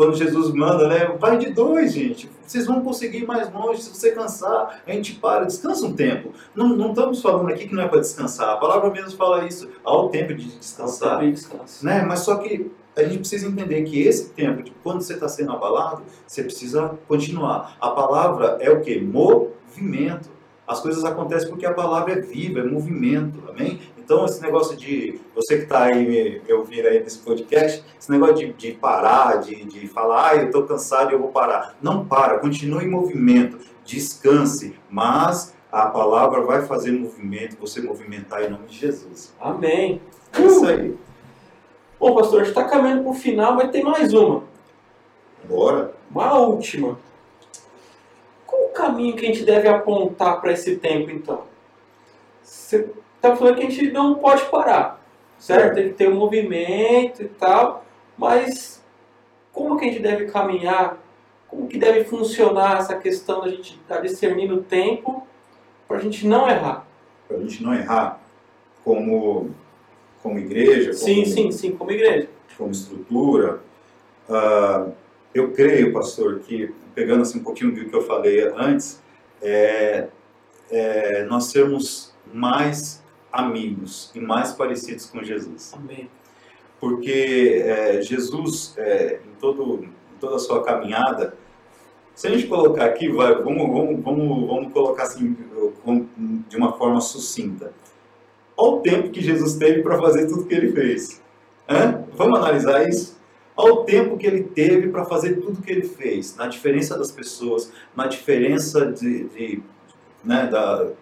quando 0.03 0.17
Jesus 0.17 0.53
manda, 0.53 0.89
né? 0.89 1.17
Vai 1.17 1.39
de 1.39 1.51
dois, 1.51 1.93
gente. 1.93 2.29
Vocês 2.45 2.67
vão 2.67 2.81
conseguir 2.83 3.25
mais 3.25 3.53
longe. 3.53 3.83
Se 3.83 3.91
você 3.91 4.11
cansar, 4.11 4.83
a 4.85 4.91
gente 4.91 5.15
para, 5.15 5.45
descansa 5.45 5.87
um 5.87 5.95
tempo. 5.95 6.33
Não, 6.57 6.71
não 6.77 6.91
estamos 6.91 7.23
falando 7.23 7.49
aqui 7.51 7.69
que 7.69 7.75
não 7.75 7.85
é 7.85 7.89
para 7.89 8.01
descansar. 8.01 8.51
A 8.51 8.57
palavra 8.57 8.91
mesmo 8.91 9.13
fala 9.13 9.47
isso. 9.47 9.69
Há 9.85 9.97
o 9.97 10.09
tempo 10.09 10.35
de 10.35 10.59
descansar. 10.59 11.21
Tempo 11.21 11.31
de 11.31 11.33
descanso. 11.37 11.87
Né? 11.87 12.03
Mas 12.03 12.21
só 12.21 12.37
que 12.39 12.69
a 12.97 13.05
gente 13.05 13.19
precisa 13.19 13.47
entender 13.47 13.85
que 13.85 14.03
esse 14.03 14.31
tempo, 14.31 14.65
de 14.65 14.73
quando 14.83 15.03
você 15.03 15.15
está 15.15 15.29
sendo 15.29 15.53
abalado, 15.53 16.03
você 16.27 16.43
precisa 16.43 16.99
continuar. 17.07 17.77
A 17.81 17.91
palavra 17.91 18.59
é 18.61 18.71
o 18.71 18.81
que? 18.81 19.01
Movimento. 19.01 20.29
As 20.73 20.81
coisas 20.81 21.05
acontecem 21.05 21.49
porque 21.49 21.67
a 21.67 21.75
palavra 21.75 22.15
é 22.15 22.21
viva, 22.21 22.61
é 22.61 22.65
movimento, 22.65 23.43
amém? 23.49 23.79
Então, 23.99 24.25
esse 24.25 24.41
negócio 24.43 24.77
de, 24.77 25.21
você 25.35 25.59
que 25.59 25.63
está 25.65 25.85
aí 25.85 26.07
me, 26.07 26.41
me 26.41 26.53
ouvindo 26.53 26.89
aí 26.89 27.01
nesse 27.01 27.19
podcast, 27.19 27.85
esse 27.99 28.11
negócio 28.11 28.37
de, 28.37 28.53
de 28.55 28.73
parar, 28.73 29.37
de, 29.37 29.65
de 29.65 29.87
falar, 29.87 30.31
ah, 30.31 30.37
eu 30.37 30.47
estou 30.47 30.65
cansado 30.65 31.11
e 31.11 31.15
eu 31.15 31.19
vou 31.19 31.29
parar. 31.29 31.77
Não 31.81 32.05
para, 32.07 32.39
continue 32.39 32.85
em 32.85 32.91
movimento, 32.91 33.59
descanse, 33.85 34.75
mas 34.91 35.55
a 35.71 35.87
palavra 35.87 36.41
vai 36.41 36.63
fazer 36.63 36.91
movimento, 36.93 37.57
você 37.61 37.81
movimentar 37.81 38.43
em 38.43 38.51
nome 38.51 38.67
de 38.67 38.79
Jesus. 38.79 39.35
Amém. 39.39 40.01
É 40.33 40.43
isso 40.43 40.67
aí. 40.67 40.97
Bom, 42.01 42.15
pastor, 42.15 42.41
a 42.41 42.45
gente 42.45 42.59
está 42.59 42.65
caminhando 42.65 43.03
para 43.03 43.13
o 43.13 43.15
final, 43.15 43.55
mas 43.55 43.71
tem 43.71 43.85
mais 43.85 44.13
uma. 44.13 44.43
Bora. 45.47 45.93
Uma 46.11 46.39
última. 46.39 46.99
Caminho 48.83 49.15
que 49.15 49.25
a 49.25 49.29
gente 49.29 49.45
deve 49.45 49.69
apontar 49.69 50.41
para 50.41 50.51
esse 50.51 50.75
tempo, 50.75 51.09
então? 51.09 51.45
Você 52.43 52.91
está 53.15 53.37
falando 53.37 53.55
que 53.55 53.67
a 53.67 53.71
gente 53.71 53.93
não 53.93 54.17
pode 54.17 54.45
parar, 54.47 55.01
certo? 55.39 55.77
Tem 55.77 55.89
que 55.91 55.95
ter 55.95 56.09
um 56.09 56.17
movimento 56.17 57.23
e 57.23 57.29
tal, 57.29 57.85
mas 58.19 58.83
como 59.53 59.79
que 59.79 59.85
a 59.85 59.89
gente 59.89 60.03
deve 60.03 60.27
caminhar? 60.27 60.99
Como 61.47 61.69
que 61.69 61.79
deve 61.79 62.03
funcionar 62.03 62.79
essa 62.79 62.97
questão 62.97 63.43
da 63.43 63.51
gente 63.51 63.77
estar 63.81 63.97
tá 63.97 64.01
discernindo 64.01 64.57
o 64.57 64.63
tempo 64.65 65.25
para 65.87 65.99
a 65.99 66.01
gente 66.01 66.27
não 66.27 66.51
errar? 66.51 66.85
Para 67.29 67.37
a 67.37 67.41
gente 67.41 67.63
não 67.63 67.73
errar 67.73 68.21
como, 68.85 69.55
como 70.21 70.41
igreja? 70.41 70.91
Como, 70.91 70.95
sim, 70.95 71.25
sim, 71.25 71.53
sim, 71.53 71.77
como 71.77 71.93
igreja. 71.93 72.29
Como 72.59 72.73
estrutura. 72.73 73.61
Uh, 74.29 74.93
eu 75.35 75.53
creio, 75.53 75.93
pastor, 75.93 76.41
que 76.41 76.75
pegando 76.95 77.23
assim 77.23 77.39
um 77.39 77.43
pouquinho 77.43 77.75
do 77.75 77.85
que 77.85 77.95
eu 77.95 78.03
falei 78.03 78.43
antes, 78.57 79.01
é, 79.41 80.09
é 80.71 81.25
nós 81.25 81.45
sermos 81.47 82.15
mais 82.33 83.03
amigos 83.33 84.11
e 84.15 84.21
mais 84.21 84.53
parecidos 84.53 85.07
com 85.07 85.23
Jesus. 85.23 85.73
Amém. 85.75 86.09
Porque 86.79 87.63
é, 87.65 88.03
Jesus, 88.03 88.75
é, 88.77 89.21
em, 89.25 89.35
todo, 89.41 89.85
em 89.85 90.19
toda 90.21 90.37
a 90.37 90.39
sua 90.39 90.63
caminhada, 90.63 91.37
se 92.15 92.27
a 92.27 92.31
gente 92.31 92.47
colocar 92.47 92.85
aqui, 92.85 93.09
vai, 93.09 93.35
vamos, 93.35 93.69
vamos, 93.69 94.05
vamos, 94.05 94.47
vamos 94.49 94.73
colocar 94.73 95.05
assim, 95.05 95.37
de 96.49 96.57
uma 96.57 96.73
forma 96.77 97.01
sucinta. 97.01 97.73
Olha 98.57 98.73
o 98.73 98.81
tempo 98.81 99.11
que 99.11 99.23
Jesus 99.23 99.55
teve 99.55 99.83
para 99.83 99.99
fazer 99.99 100.27
tudo 100.27 100.45
que 100.45 100.55
ele 100.55 100.73
fez. 100.73 101.23
Hã? 101.69 102.05
Vamos 102.15 102.39
analisar 102.39 102.87
isso? 102.89 103.19
Olha 103.57 103.73
o 103.75 103.85
tempo 103.85 104.17
que 104.17 104.27
ele 104.27 104.45
teve 104.45 104.89
para 104.89 105.05
fazer 105.05 105.35
tudo 105.41 105.61
que 105.61 105.71
ele 105.71 105.83
fez, 105.83 106.37
na 106.37 106.47
diferença 106.47 106.99
das 106.99 107.11
pessoas, 107.11 107.73
na 107.95 108.07
diferença 108.07 108.87
de, 108.87 109.25
de 109.25 109.63
né, 110.25 110.49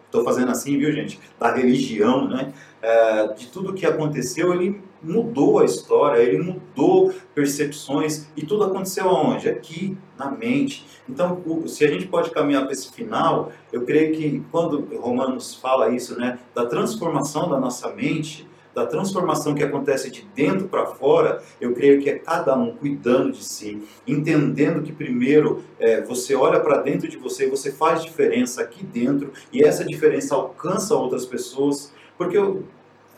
estou 0.07 0.25
fazendo 0.25 0.51
assim, 0.51 0.79
viu 0.79 0.93
gente, 0.93 1.21
da 1.39 1.55
religião, 1.55 2.29
né, 2.29 2.53
é, 2.83 3.29
de 3.35 3.49
tudo 3.49 3.75
que 3.75 3.87
aconteceu, 3.87 4.53
ele 4.53 4.81
mudou 5.03 5.61
a 5.61 5.65
história, 5.65 6.21
ele 6.21 6.43
mudou 6.43 7.13
percepções 7.35 8.29
e 8.37 8.45
tudo 8.45 8.65
aconteceu 8.65 9.09
aonde? 9.09 9.49
Aqui, 9.49 9.97
na 10.19 10.31
mente. 10.31 10.87
Então, 11.09 11.43
se 11.67 11.85
a 11.85 11.89
gente 11.89 12.07
pode 12.07 12.31
caminhar 12.31 12.65
para 12.65 12.73
esse 12.73 12.93
final, 12.93 13.51
eu 13.73 13.85
creio 13.85 14.15
que 14.15 14.43
quando 14.51 14.87
Romanos 14.99 15.55
fala 15.55 15.89
isso, 15.91 16.19
né, 16.19 16.39
da 16.55 16.67
transformação 16.67 17.49
da 17.49 17.59
nossa 17.59 17.91
mente, 17.91 18.47
da 18.75 18.87
transformação 18.87 19.55
que 19.55 19.63
acontece 19.63 20.11
de 20.11 20.23
dentro 20.35 20.69
para 20.69 20.87
fora, 20.87 21.43
eu 21.61 21.73
creio 21.75 22.01
que 22.01 22.09
é 22.09 22.19
cada 22.19 22.57
um 22.57 22.73
cuidando 22.73 23.33
de 23.33 23.45
si, 23.45 23.83
entendendo 24.07 24.83
que 24.83 24.93
primeiro 24.93 25.63
é, 25.79 26.01
você 26.03 26.35
olha 26.35 26.61
para 26.61 26.79
dentro 26.79 27.09
de 27.09 27.17
você, 27.17 27.49
você 27.49 27.73
faz 27.73 28.03
diferença 28.03 28.63
aqui 28.63 28.85
dentro 28.85 29.33
e 29.53 29.63
essa 29.63 29.85
diferença 29.85 30.35
alcança 30.35 30.95
outras 30.95 31.27
pessoas, 31.27 31.93
porque 32.17 32.39
eu, 32.39 32.65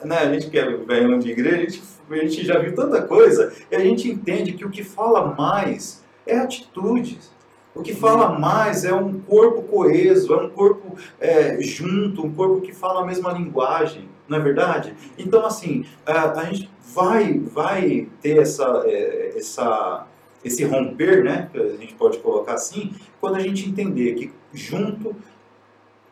né, 0.05 0.19
a 0.19 0.33
gente 0.33 0.51
que 0.51 0.59
é 0.59 0.77
velho 0.77 1.19
de 1.19 1.31
igreja, 1.31 1.57
a 1.57 1.61
gente, 1.61 1.83
a 2.11 2.17
gente 2.17 2.45
já 2.45 2.59
viu 2.59 2.75
tanta 2.75 3.03
coisa 3.03 3.53
e 3.71 3.77
a 3.77 3.81
gente 3.81 4.11
entende 4.11 4.53
que 4.53 4.65
o 4.65 4.71
que 4.71 4.83
fala 4.83 5.35
mais 5.35 6.03
é 6.27 6.39
atitudes. 6.39 7.33
O 7.75 7.83
que 7.83 7.95
fala 7.95 8.39
mais 8.39 8.85
é 8.85 8.93
um 8.93 9.19
corpo 9.21 9.63
coeso, 9.63 10.35
é 10.35 10.37
um 10.37 10.51
corpo 10.51 10.97
é, 11.19 11.61
junto, 11.63 12.25
um 12.25 12.33
corpo 12.33 12.61
que 12.61 12.73
fala 12.73 13.03
a 13.03 13.07
mesma 13.07 13.33
linguagem 13.33 14.09
não 14.33 14.39
é 14.39 14.41
verdade? 14.41 14.95
Então, 15.19 15.45
assim, 15.45 15.85
a, 16.07 16.33
a 16.33 16.45
gente 16.45 16.71
vai, 16.95 17.39
vai 17.39 18.09
ter 18.21 18.39
essa, 18.39 18.83
é, 18.87 19.35
essa, 19.37 20.07
esse 20.45 20.65
romper, 20.65 21.23
né, 21.23 21.51
a 21.55 21.77
gente 21.77 21.95
pode 21.95 22.19
colocar 22.19 22.55
assim, 22.55 22.95
quando 23.21 23.37
a 23.37 23.41
gente 23.41 23.69
entender 23.69 24.15
que 24.15 24.33
junto, 24.53 25.15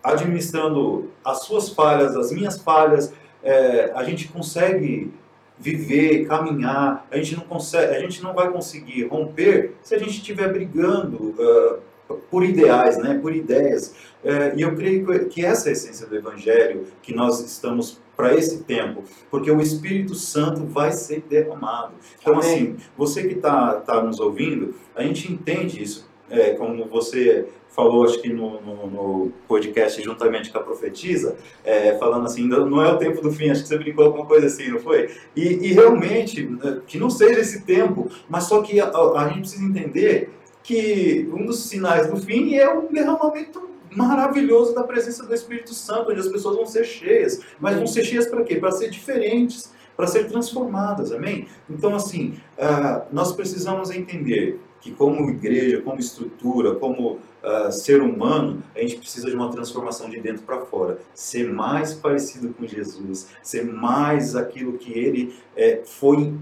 administrando 0.03 1.11
as 1.25 1.43
suas 1.43 1.71
falhas, 1.71 2.17
as 2.17 2.33
minhas 2.33 2.61
falhas, 2.61 3.13
é, 3.43 3.91
a 3.95 4.05
gente 4.05 4.29
consegue 4.29 5.13
viver, 5.61 6.27
caminhar, 6.27 7.07
a 7.11 7.17
gente 7.19 7.37
não 7.37 7.45
consegue, 7.45 7.97
a 7.97 8.01
gente 8.01 8.23
não 8.23 8.33
vai 8.33 8.51
conseguir 8.51 9.05
romper 9.05 9.75
se 9.83 9.95
a 9.95 9.99
gente 9.99 10.13
estiver 10.13 10.51
brigando 10.51 11.35
uh, 11.39 12.15
por 12.31 12.45
ideais, 12.45 12.97
né, 12.99 13.19
por 13.21 13.35
ideias. 13.35 13.95
É, 14.25 14.55
e 14.57 14.63
eu 14.63 14.75
creio 14.75 15.29
que 15.29 15.45
essa 15.45 15.69
é 15.69 15.71
a 15.71 15.73
essência 15.73 16.07
do 16.07 16.17
Evangelho 16.17 16.85
que 17.03 17.15
nós 17.15 17.41
estamos 17.41 18.01
para 18.17 18.35
esse 18.35 18.65
tempo, 18.65 19.03
porque 19.31 19.51
o 19.51 19.61
Espírito 19.63 20.15
Santo 20.15 20.67
vai 20.67 20.93
ser 20.93 21.23
derramado. 21.23 21.95
Então, 22.21 22.35
Amém. 22.35 22.53
assim, 22.53 22.77
você 22.97 23.27
que 23.27 23.35
está 23.35 23.75
tá 23.75 24.03
nos 24.03 24.21
ouvindo, 24.21 24.75
a 24.95 25.03
gente 25.03 25.33
entende 25.33 25.83
isso, 25.83 26.10
é, 26.31 26.55
como 26.55 26.85
você 26.87 27.47
falou, 27.69 28.05
acho 28.05 28.21
que 28.21 28.33
no, 28.33 28.61
no, 28.61 28.87
no, 28.87 29.33
podcast 29.47 30.03
juntamente 30.03 30.51
com 30.51 30.59
a 30.59 30.63
profetisa, 30.63 31.37
é, 31.65 31.97
falando 31.99 32.27
assim, 32.27 32.47
não 32.47 32.83
é 32.83 32.93
o 32.93 32.99
tempo 32.99 33.21
do 33.23 33.31
fim, 33.31 33.51
acho 33.51 33.63
que 33.63 33.69
você 33.69 33.79
brincou 33.79 34.07
alguma 34.07 34.27
coisa 34.27 34.47
assim, 34.47 34.69
não 34.69 34.81
foi? 34.81 35.11
E, 35.37 35.43
e 35.43 35.73
realmente, 35.73 36.43
né, 36.45 36.81
que 36.87 36.99
não 36.99 37.09
seja 37.09 37.41
esse 37.41 37.63
tempo, 37.63 38.11
mas 38.29 38.45
só 38.45 38.63
que 38.63 38.81
a, 38.81 38.89
a, 38.89 39.29
gente 39.29 39.41
precisa 39.41 39.65
entender 39.65 40.31
que 40.63 41.29
um 41.33 41.47
dos 41.47 41.69
sinais 41.69 42.09
do 42.11 42.17
fim 42.17 42.55
é 42.55 42.69
o 42.69 42.89
derramamento 42.89 43.69
maravilhoso 43.95 44.75
da 44.75 44.85
presença 44.85 45.25
do 45.25 45.35
Espírito 45.35 45.75
Santo, 45.75 46.11
onde 46.11 46.21
as 46.21 46.29
pessoas 46.29 46.57
vão 46.57 46.67
ser 46.67 46.85
cheias. 46.85 47.41
Mas 47.59 47.77
vão 47.77 47.87
ser 47.87 48.05
cheias 48.05 48.27
para 48.27 48.45
quê? 48.45 48.57
Para 48.57 48.71
ser 48.71 48.91
diferentes, 48.91 49.73
para 49.97 50.07
ser 50.07 50.29
transformadas, 50.29 51.13
amém? 51.13 51.49
Então, 51.69 51.95
assim, 51.95 52.35
uh, 52.57 53.03
nós 53.11 53.33
precisamos 53.33 53.91
entender 53.91 54.61
que 54.81 54.91
como 54.93 55.29
igreja, 55.29 55.81
como 55.83 56.01
estrutura, 56.01 56.75
como 56.75 57.13
uh, 57.13 57.71
ser 57.71 58.01
humano, 58.01 58.63
a 58.75 58.81
gente 58.81 58.97
precisa 58.97 59.29
de 59.29 59.37
uma 59.37 59.51
transformação 59.51 60.09
de 60.09 60.21
dentro 60.21 60.43
para 60.43 60.61
fora. 60.61 60.99
Ser 61.15 61.53
mais 61.53 61.93
parecido 61.93 62.55
com 62.55 62.67
Jesus, 62.67 63.29
ser 63.43 63.65
mais 63.65 64.35
aquilo 64.35 64.79
que 64.79 64.93
Ele 64.99 65.35
é, 65.55 65.83
foi 65.85 66.33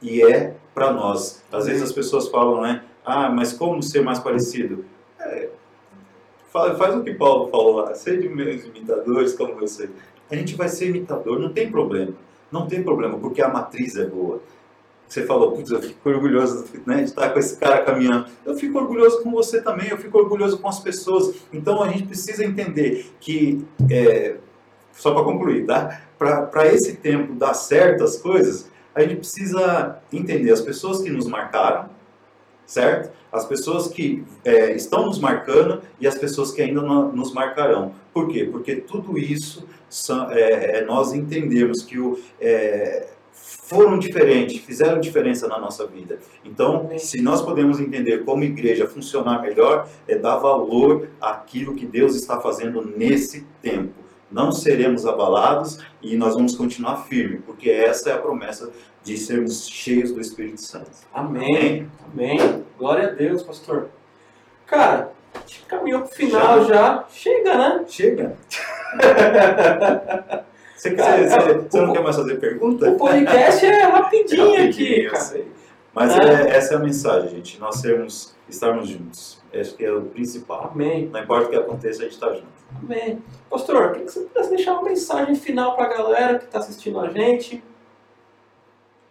e 0.00 0.22
é 0.22 0.56
para 0.74 0.92
nós. 0.92 1.42
Às 1.52 1.66
vezes 1.66 1.82
as 1.82 1.92
pessoas 1.92 2.28
falam, 2.28 2.62
né? 2.62 2.82
Ah, 3.04 3.28
mas 3.28 3.52
como 3.52 3.82
ser 3.82 4.02
mais 4.02 4.18
parecido? 4.18 4.84
É, 5.20 5.50
faz, 6.50 6.78
faz 6.78 6.94
o 6.96 7.02
que 7.02 7.14
Paulo 7.14 7.50
falou 7.50 7.76
lá, 7.76 7.94
seja 7.94 8.28
meus 8.28 8.64
imitadores 8.64 9.34
como 9.34 9.54
você. 9.56 9.90
A 10.30 10.34
gente 10.34 10.54
vai 10.54 10.68
ser 10.68 10.88
imitador, 10.88 11.38
não 11.38 11.52
tem 11.52 11.70
problema. 11.70 12.14
Não 12.50 12.66
tem 12.66 12.82
problema, 12.82 13.18
porque 13.18 13.42
a 13.42 13.48
matriz 13.48 13.96
é 13.96 14.06
boa. 14.06 14.42
Você 15.12 15.26
falou, 15.26 15.52
putz, 15.52 15.70
eu 15.70 15.82
fico 15.82 16.08
orgulhoso 16.08 16.64
né, 16.86 16.96
de 16.96 17.02
estar 17.02 17.28
com 17.28 17.38
esse 17.38 17.58
cara 17.58 17.84
caminhando. 17.84 18.30
Eu 18.46 18.56
fico 18.56 18.78
orgulhoso 18.78 19.22
com 19.22 19.30
você 19.30 19.60
também, 19.60 19.90
eu 19.90 19.98
fico 19.98 20.16
orgulhoso 20.16 20.58
com 20.58 20.66
as 20.66 20.80
pessoas. 20.80 21.34
Então 21.52 21.82
a 21.82 21.88
gente 21.88 22.04
precisa 22.04 22.42
entender 22.42 23.12
que, 23.20 23.62
é, 23.90 24.36
só 24.90 25.12
para 25.12 25.22
concluir, 25.22 25.66
tá? 25.66 26.00
Para 26.16 26.66
esse 26.68 26.96
tempo 26.96 27.34
dar 27.34 27.52
certas 27.52 28.16
coisas, 28.16 28.70
a 28.94 29.02
gente 29.02 29.16
precisa 29.16 29.98
entender 30.10 30.50
as 30.50 30.62
pessoas 30.62 31.02
que 31.02 31.10
nos 31.10 31.26
marcaram, 31.26 31.90
certo? 32.64 33.12
As 33.30 33.44
pessoas 33.44 33.88
que 33.88 34.24
é, 34.46 34.74
estão 34.74 35.04
nos 35.04 35.18
marcando 35.18 35.82
e 36.00 36.06
as 36.06 36.16
pessoas 36.16 36.52
que 36.52 36.62
ainda 36.62 36.80
nos 36.80 37.34
marcarão. 37.34 37.92
Por 38.14 38.28
quê? 38.28 38.48
Porque 38.50 38.76
tudo 38.76 39.18
isso 39.18 39.68
são, 39.90 40.32
é, 40.32 40.78
é 40.78 40.84
nós 40.86 41.12
entendemos 41.12 41.82
que 41.82 41.98
o, 41.98 42.18
é, 42.40 43.08
foram 43.32 43.98
diferentes, 43.98 44.58
fizeram 44.62 45.00
diferença 45.00 45.48
na 45.48 45.58
nossa 45.58 45.86
vida. 45.86 46.18
Então, 46.44 46.90
se 46.98 47.22
nós 47.22 47.40
podemos 47.40 47.80
entender 47.80 48.24
como 48.24 48.44
igreja 48.44 48.86
funcionar 48.86 49.40
melhor, 49.40 49.88
é 50.06 50.16
dar 50.16 50.36
valor 50.36 51.08
àquilo 51.20 51.74
que 51.74 51.86
Deus 51.86 52.14
está 52.14 52.38
fazendo 52.40 52.82
nesse 52.96 53.46
tempo. 53.62 53.94
Não 54.30 54.52
seremos 54.52 55.06
abalados 55.06 55.78
e 56.02 56.16
nós 56.16 56.34
vamos 56.34 56.54
continuar 56.54 57.04
firme, 57.04 57.38
porque 57.44 57.70
essa 57.70 58.10
é 58.10 58.12
a 58.14 58.18
promessa 58.18 58.70
de 59.02 59.16
sermos 59.16 59.66
cheios 59.68 60.12
do 60.12 60.20
Espírito 60.20 60.60
Santo. 60.60 60.90
Amém. 61.12 61.88
Amém. 62.12 62.40
Amém. 62.40 62.64
Glória 62.78 63.08
a 63.08 63.10
Deus, 63.10 63.42
pastor. 63.42 63.88
Cara, 64.66 65.12
a 65.34 65.38
gente 65.40 65.64
caminhou 65.66 66.02
pro 66.02 66.14
final 66.14 66.64
já. 66.64 66.74
já. 66.74 67.04
Chega, 67.10 67.56
né? 67.56 67.84
Chega. 67.88 68.36
Você, 70.82 70.96
cara, 70.96 71.16
você, 71.16 71.38
você, 71.38 71.54
você 71.60 71.80
não 71.80 71.92
quer 71.92 72.02
mais 72.02 72.16
fazer 72.16 72.40
pergunta? 72.40 72.90
O 72.90 72.96
podcast 72.96 73.64
é 73.64 73.82
rapidinho, 73.84 74.56
é 74.56 74.64
aqui, 74.64 75.04
cara. 75.04 75.22
Sei. 75.22 75.46
Mas 75.94 76.18
é. 76.18 76.24
É, 76.24 76.56
essa 76.56 76.74
é 76.74 76.76
a 76.76 76.80
mensagem, 76.80 77.28
gente. 77.30 77.60
Nós 77.60 77.76
sermos, 77.76 78.34
estarmos 78.48 78.88
juntos. 78.88 79.40
Acho 79.54 79.76
que 79.76 79.84
é 79.84 79.92
o 79.92 80.02
principal. 80.06 80.72
Amém. 80.74 81.08
Não 81.08 81.22
importa 81.22 81.46
o 81.46 81.50
que 81.50 81.56
aconteça, 81.56 82.00
a 82.00 82.04
gente 82.06 82.14
está 82.14 82.32
junto. 82.32 82.48
Amém. 82.82 83.22
Pastor, 83.48 83.92
queria 83.92 84.06
que 84.06 84.10
você 84.10 84.20
pudesse 84.22 84.50
deixar 84.50 84.72
uma 84.72 84.82
mensagem 84.82 85.36
final 85.36 85.76
para 85.76 85.84
a 85.84 85.96
galera 85.96 86.38
que 86.40 86.46
está 86.46 86.58
assistindo 86.58 86.98
a 86.98 87.08
gente. 87.10 87.62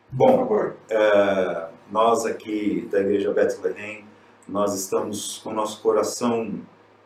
Bom, 0.09 0.73
é, 0.89 1.67
nós 1.89 2.25
aqui 2.25 2.85
da 2.91 2.99
Igreja 2.99 3.31
Bethlehem, 3.31 4.03
nós 4.45 4.77
estamos 4.77 5.37
com 5.37 5.51
o 5.51 5.53
nosso 5.53 5.81
coração 5.81 6.53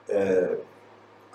é, 0.09 0.57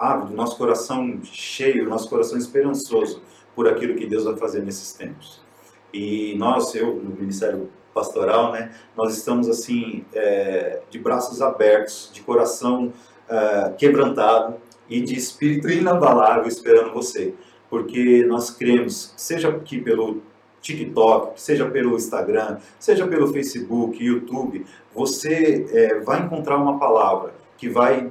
ávido, 0.00 0.34
nosso 0.34 0.56
coração 0.56 1.20
cheio, 1.22 1.86
nosso 1.86 2.08
coração 2.08 2.38
esperançoso 2.38 3.22
por 3.54 3.68
aquilo 3.68 3.94
que 3.94 4.06
Deus 4.06 4.24
vai 4.24 4.34
fazer 4.36 4.62
nesses 4.62 4.94
tempos. 4.94 5.42
E 5.92 6.34
nós, 6.38 6.74
eu, 6.74 6.94
no 6.94 7.10
Ministério 7.10 7.68
Pastoral, 7.92 8.52
né, 8.52 8.72
nós 8.96 9.14
estamos 9.14 9.46
assim, 9.46 10.04
é, 10.14 10.80
de 10.88 10.98
braços 10.98 11.42
abertos, 11.42 12.10
de 12.14 12.22
coração 12.22 12.92
é, 13.28 13.74
quebrantado 13.76 14.56
e 14.88 15.02
de 15.02 15.14
espírito 15.14 15.68
inabalável 15.68 16.46
esperando 16.46 16.94
você. 16.94 17.34
Porque 17.68 18.24
nós 18.24 18.50
cremos, 18.50 19.12
seja 19.16 19.48
aqui 19.50 19.80
pelo 19.80 20.22
TikTok, 20.62 21.38
seja 21.40 21.68
pelo 21.68 21.96
Instagram, 21.96 22.58
seja 22.78 23.06
pelo 23.06 23.32
Facebook, 23.32 24.02
YouTube, 24.02 24.64
você 24.94 25.66
é, 25.70 26.00
vai 26.00 26.22
encontrar 26.22 26.56
uma 26.56 26.78
palavra 26.78 27.34
que 27.58 27.68
vai 27.68 28.10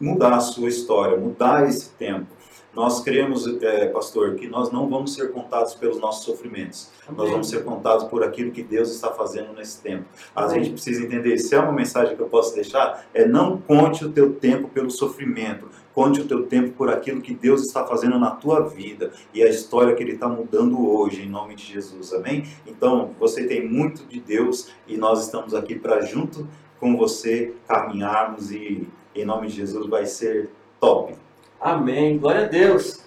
mudar 0.00 0.34
a 0.34 0.40
sua 0.40 0.68
história, 0.68 1.16
mudar 1.16 1.68
esse 1.68 1.90
tempo. 1.90 2.36
Nós 2.76 3.00
cremos, 3.00 3.46
é, 3.62 3.86
pastor, 3.86 4.34
que 4.34 4.46
nós 4.46 4.70
não 4.70 4.86
vamos 4.86 5.14
ser 5.14 5.32
contados 5.32 5.74
pelos 5.74 5.98
nossos 5.98 6.26
sofrimentos. 6.26 6.90
Amém. 7.08 7.16
Nós 7.16 7.30
vamos 7.30 7.48
ser 7.48 7.64
contados 7.64 8.04
por 8.04 8.22
aquilo 8.22 8.50
que 8.50 8.62
Deus 8.62 8.90
está 8.90 9.10
fazendo 9.10 9.54
nesse 9.54 9.80
tempo. 9.80 10.04
A 10.34 10.46
gente 10.48 10.72
precisa 10.72 11.02
entender, 11.02 11.38
se 11.38 11.54
é 11.54 11.58
uma 11.58 11.72
mensagem 11.72 12.14
que 12.14 12.20
eu 12.20 12.28
posso 12.28 12.54
deixar, 12.54 13.06
é 13.14 13.26
não 13.26 13.56
conte 13.56 14.04
o 14.04 14.12
teu 14.12 14.34
tempo 14.34 14.68
pelo 14.68 14.90
sofrimento. 14.90 15.70
Conte 15.94 16.20
o 16.20 16.28
teu 16.28 16.44
tempo 16.46 16.72
por 16.72 16.90
aquilo 16.90 17.22
que 17.22 17.32
Deus 17.32 17.62
está 17.62 17.86
fazendo 17.86 18.18
na 18.18 18.32
tua 18.32 18.68
vida 18.68 19.10
e 19.32 19.42
a 19.42 19.48
história 19.48 19.94
que 19.94 20.02
Ele 20.02 20.12
está 20.12 20.28
mudando 20.28 20.86
hoje, 20.86 21.22
em 21.22 21.30
nome 21.30 21.54
de 21.54 21.64
Jesus. 21.64 22.12
Amém? 22.12 22.44
Então, 22.66 23.12
você 23.18 23.46
tem 23.46 23.66
muito 23.66 24.04
de 24.04 24.20
Deus 24.20 24.68
e 24.86 24.98
nós 24.98 25.24
estamos 25.24 25.54
aqui 25.54 25.74
para, 25.76 26.02
junto 26.02 26.46
com 26.78 26.94
você, 26.94 27.54
caminharmos 27.66 28.50
e, 28.50 28.86
em 29.20 29.24
nome 29.24 29.48
de 29.48 29.54
Jesus, 29.54 29.86
vai 29.88 30.06
ser 30.06 30.50
top. 30.80 31.14
Amém. 31.60 32.18
Glória 32.18 32.44
a 32.44 32.48
Deus. 32.48 33.04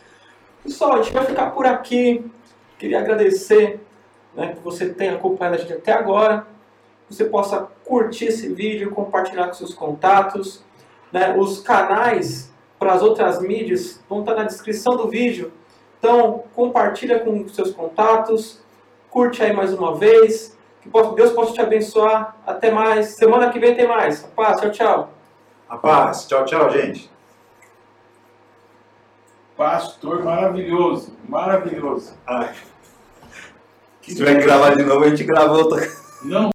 Pessoal, 0.64 0.94
a 0.94 1.02
gente 1.02 1.14
vai 1.14 1.26
ficar 1.26 1.52
por 1.52 1.66
aqui. 1.66 2.26
Queria 2.78 3.00
agradecer 3.00 3.80
né, 4.36 4.54
que 4.54 4.62
você 4.62 4.90
tenha 4.90 5.16
acompanhado 5.16 5.56
a 5.56 5.60
gente 5.60 5.74
até 5.74 5.94
agora. 5.94 6.48
Que 7.08 7.16
você 7.16 7.26
possa 7.26 7.68
curtir 7.86 8.26
esse 8.26 8.54
vídeo, 8.54 8.92
compartilhar 8.92 9.48
com 9.48 9.54
seus 9.54 9.74
contatos. 9.74 10.64
Né, 11.12 11.36
os 11.38 11.60
canais 11.62 12.52
para 12.78 12.94
as 12.94 13.02
outras 13.02 13.42
mídias 13.42 14.04
vão 14.10 14.22
estar 14.22 14.36
na 14.36 14.44
descrição 14.44 14.96
do 14.96 15.08
vídeo. 15.08 15.52
Então, 15.98 16.44
compartilha 16.56 17.20
com 17.20 17.48
seus 17.50 17.72
contatos. 17.72 18.62
Curte 19.10 19.44
aí 19.44 19.54
mais 19.54 19.74
uma 19.74 19.96
vez. 19.96 20.58
Que 20.82 20.90
Deus 21.16 21.32
possa 21.34 21.54
te 21.54 21.62
abençoar. 21.62 22.38
Até 22.48 22.72
mais. 22.72 23.16
Semana 23.16 23.50
que 23.50 23.60
vem 23.60 23.76
tem 23.76 23.88
mais. 23.88 24.22
Paz. 24.36 24.62
Tchau, 24.62 24.72
tchau. 24.72 25.19
A 25.70 25.78
paz. 25.78 26.28
Tchau, 26.28 26.46
tchau, 26.46 26.70
gente. 26.72 27.12
Pastor 29.56 30.24
maravilhoso, 30.24 31.14
maravilhoso. 31.28 32.14
Ai. 32.26 32.56
Se 34.02 34.16
tiver 34.16 34.40
que 34.40 34.46
gravar 34.46 34.76
de 34.76 34.84
novo, 34.84 35.04
a 35.04 35.10
gente 35.10 35.24
gravou. 35.26 35.70
Não 36.24 36.48